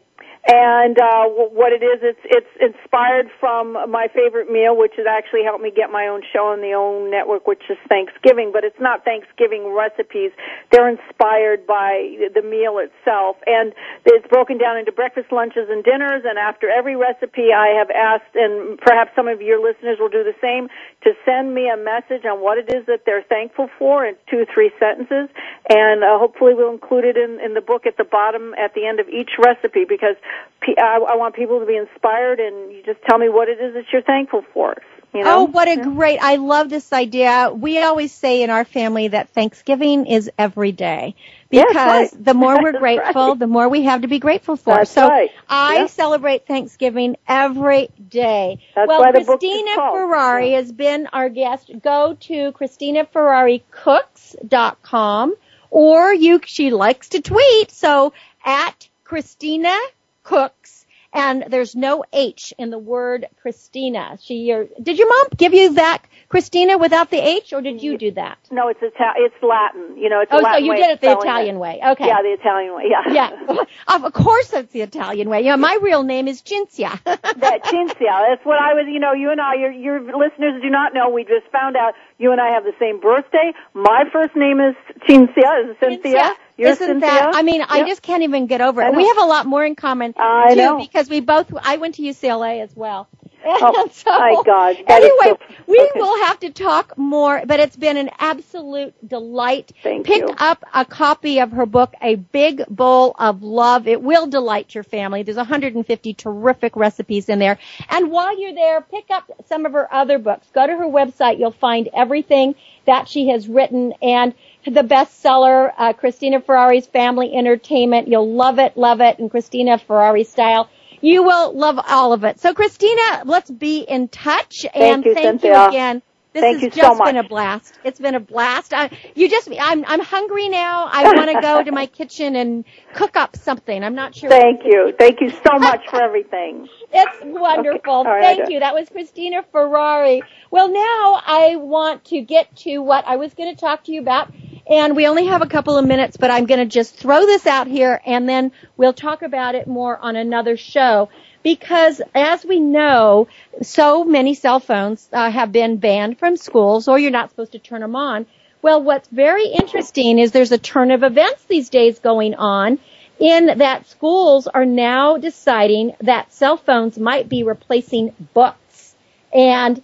[0.48, 5.44] And uh, what it is, it's it's inspired from my favorite meal, which has actually
[5.46, 8.50] helped me get my own show on the OWN network, which is Thanksgiving.
[8.52, 10.32] But it's not Thanksgiving recipes;
[10.72, 13.72] they're inspired by the meal itself, and
[14.04, 16.26] it's broken down into breakfast, lunches, and dinners.
[16.26, 20.26] And after every recipe, I have asked, and perhaps some of your listeners will do
[20.26, 20.74] the same,
[21.06, 24.50] to send me a message on what it is that they're thankful for in two,
[24.52, 25.30] three sentences,
[25.70, 28.89] and uh, hopefully we'll include it in, in the book at the bottom at the
[28.89, 30.18] end of each recipe because
[30.63, 33.73] I, I want people to be inspired, and you just tell me what it is
[33.73, 34.75] that you're thankful for.
[35.13, 35.39] You know?
[35.39, 37.51] Oh, what a great, I love this idea.
[37.53, 41.15] We always say in our family that Thanksgiving is every day.
[41.49, 42.23] Yes, Because right.
[42.23, 43.39] the more we're grateful, right.
[43.39, 44.75] the more we have to be grateful for.
[44.75, 45.29] That's so right.
[45.49, 45.88] I Yeah.
[45.88, 48.59] celebrate Thanksgiving every day.
[48.73, 49.75] That's well, why the book is Cristina.
[49.75, 51.69] Ferrare has been our guest.
[51.84, 55.36] Go to CristinaFerrareCooks.com
[55.71, 58.13] or you, she likes to tweet, so
[58.45, 59.77] at Cristina
[60.24, 64.17] Cooks and there's no H in the word Cristina.
[64.22, 67.97] She, your, did your mom give you that Cristina without the H, or did you
[67.97, 68.38] do that?
[68.49, 69.97] No, it's Ita- it's Latin.
[69.97, 71.82] You know, it's a Oh, so you did it the Italian way.
[71.86, 72.07] Okay.
[72.07, 72.86] Yeah, the Italian way.
[72.89, 73.11] Yeah.
[73.11, 75.41] Yeah, of course it's the Italian way.
[75.43, 77.03] Yeah, my real name is Cinzia.
[77.03, 78.30] that Cinzia.
[78.30, 78.86] That's what I was.
[78.89, 81.09] You know, you and I, your your listeners do not know.
[81.09, 83.51] We just found out you and I have the same birthday.
[83.74, 84.76] My first name is
[85.09, 85.72] Cinzia.
[85.72, 86.36] Is Cynthia?
[86.58, 87.08] You're Isn't Cynthia.
[87.10, 87.32] that?
[87.36, 88.95] I mean, I just can't even get over it.
[88.95, 90.78] We have a lot more in common I too, know.
[90.80, 91.52] because we both.
[91.62, 93.08] I went to UCLA as well.
[93.43, 94.76] Oh, so, my God.
[94.88, 99.72] That Anyway, so- we will have to talk more, but it's been an absolute delight.
[99.82, 100.36] Thank Pick you.
[100.38, 103.88] up a copy of her book, A Big Bowl of Love.
[103.88, 105.24] It will delight your family.
[105.24, 107.58] There's 150 terrific recipes in there.
[107.89, 110.45] And while you're there, pick up some of her other books.
[110.54, 111.39] Go to her website.
[111.39, 112.54] You'll find everything
[112.86, 114.36] that she has written and
[114.66, 118.07] the bestseller, uh, Cristina Ferrare's Family Entertainment.
[118.07, 120.70] You'll love it, love it, and Cristina Ferrare style.
[121.01, 122.39] You will love all of it.
[122.39, 125.64] So Cristina, let's be in touch and you, thank Cynthia.
[125.64, 126.01] you again.
[126.34, 127.07] This Thank has you so just much.
[127.07, 127.78] been a blast.
[127.84, 128.74] It's been a blast.
[128.74, 130.88] I, you just, I'm, I'm hungry now.
[130.89, 133.84] I want to go to my kitchen and cook up something.
[133.84, 134.30] I'm not sure.
[134.30, 134.93] Thank you.
[134.97, 136.70] Thank you so much for everything.
[136.93, 137.93] It's wonderful.
[137.93, 138.62] All right, Thank you.
[138.62, 140.22] That was Cristina Ferrare.
[140.51, 143.99] Well, now I want to get to what I was going to talk to you
[143.99, 144.32] about.
[144.72, 147.45] And we only have a couple of minutes, but I'm going to just throw this
[147.45, 151.09] out here and then we'll talk about it more on another show.
[151.43, 153.28] Because as we know,
[153.61, 157.59] so many cell phones uh, have been banned from schools or you're not supposed to
[157.59, 158.26] turn them on.
[158.61, 162.80] Well, what's very interesting is there's a turn of events these days going on
[163.19, 168.95] in that schools are now deciding that cell phones might be replacing books.
[169.34, 169.84] And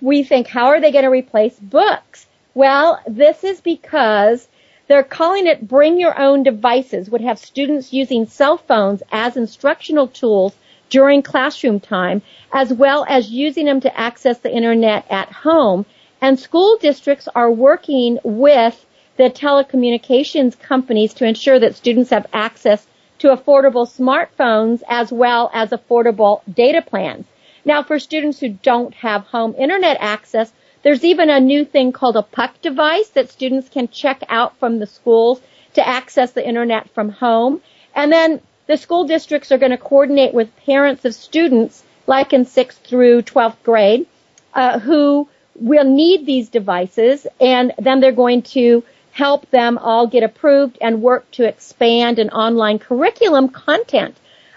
[0.00, 2.26] we think, how are they going to replace books?
[2.54, 4.46] Well, this is because
[4.86, 10.06] they're calling it bring your own devices would have students using cell phones as instructional
[10.06, 10.54] tools
[10.88, 15.84] during classroom time, as well as using them to access the internet at home.
[16.20, 18.86] And school districts are working with
[19.16, 22.86] the telecommunications companies to ensure that students have access
[23.18, 27.26] to affordable smartphones as well as affordable data plans.
[27.64, 30.52] Now for students who don't have home internet access,
[30.84, 34.78] there's even a new thing called a puck device that students can check out from
[34.78, 35.40] the schools
[35.74, 37.60] to access the internet from home.
[37.94, 42.44] And then the school districts are going to coordinate with parents of students like in
[42.44, 44.06] 6th through 12th grade
[44.52, 50.22] uh, who will need these devices and then they're going to help them all get
[50.22, 54.16] approved and work to expand an online curriculum content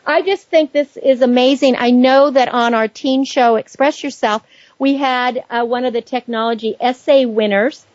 [0.09, 1.75] I just think this is amazing.
[1.77, 4.41] I know that on our teen show, Express Yourself,
[4.79, 7.85] we had uh, one of the technology essay winners,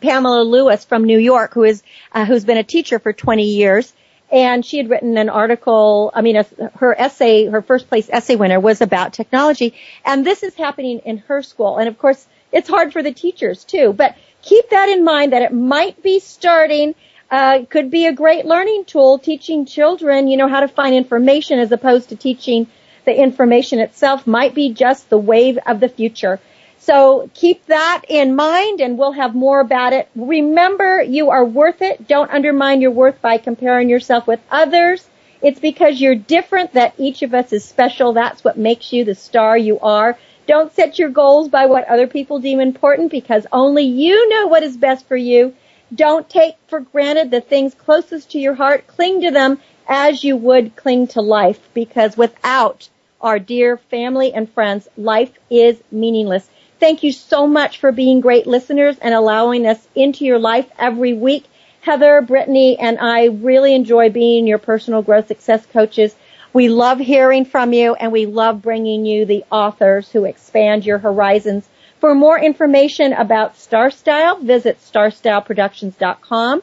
[0.00, 1.82] Pamela Lewis from New York, who is
[2.12, 3.92] uh, who's been a teacher for 20 years,
[4.30, 6.10] and she had written an article.
[6.14, 6.46] I mean, a,
[6.76, 11.18] her essay, her first place essay winner, was about technology, and this is happening in
[11.18, 11.78] her school.
[11.78, 13.92] And of course, it's hard for the teachers too.
[13.92, 16.94] But keep that in mind that it might be starting.
[17.30, 21.58] Uh, could be a great learning tool teaching children, you know, how to find information
[21.58, 22.66] as opposed to teaching
[23.04, 26.40] the information itself might be just the wave of the future.
[26.78, 30.08] So keep that in mind and we'll have more about it.
[30.16, 32.08] Remember, you are worth it.
[32.08, 35.08] Don't undermine your worth by comparing yourself with others.
[35.40, 38.12] It's because you're different that each of us is special.
[38.12, 40.18] That's what makes you the star you are.
[40.46, 44.64] Don't set your goals by what other people deem important because only you know what
[44.64, 45.54] is best for you.
[45.94, 48.86] Don't take for granted the things closest to your heart.
[48.88, 52.88] Cling to them as you would cling to life because without
[53.22, 56.48] our dear family and friends, life is meaningless.
[56.80, 61.12] Thank you so much for being great listeners and allowing us into your life every
[61.12, 61.44] week.
[61.80, 66.14] Heather, Brittany, and I really enjoy being your personal growth success coaches.
[66.52, 70.98] We love hearing from you and we love bringing you the authors who expand your
[70.98, 71.68] horizons.
[72.00, 76.62] For more information about Star Style, visit starstyleproductions.com.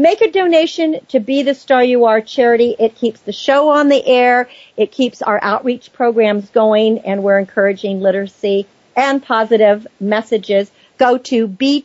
[0.00, 2.74] Make a donation to Be the Star You Are charity.
[2.78, 4.48] It keeps the show on the air.
[4.74, 11.46] It keeps our outreach programs going and we're encouraging literacy and positive messages, go to
[11.46, 11.82] btsya.com.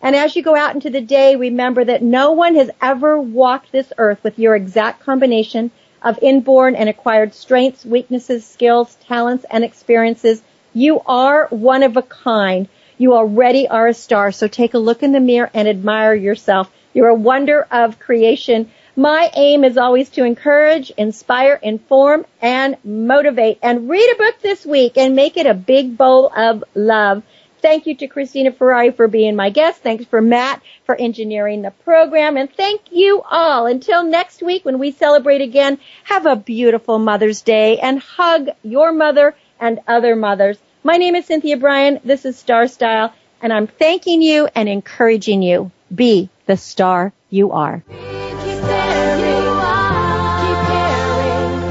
[0.00, 3.72] And as you go out into the day, remember that no one has ever walked
[3.72, 9.64] this earth with your exact combination of inborn and acquired strengths, weaknesses, skills, talents, and
[9.64, 10.44] experiences.
[10.74, 12.68] You are one of a kind.
[12.98, 14.32] You already are a star.
[14.32, 16.70] So take a look in the mirror and admire yourself.
[16.92, 18.70] You're a wonder of creation.
[18.96, 23.60] My aim is always to encourage, inspire, inform, and motivate.
[23.62, 27.22] And read a book this week and make it a big bowl of love.
[27.62, 29.82] Thank you to Cristina Ferrare for being my guest.
[29.82, 32.36] Thanks for Matt for engineering the program.
[32.36, 33.66] And thank you all.
[33.66, 38.92] Until next week when we celebrate again, have a beautiful Mother's Day and hug your
[38.92, 40.58] mother and other mothers.
[40.88, 42.00] My name is Cynthia Brian.
[42.02, 43.12] This is Star Style
[43.42, 45.70] and I'm thanking you and encouraging you.
[45.94, 47.84] Be the star you are.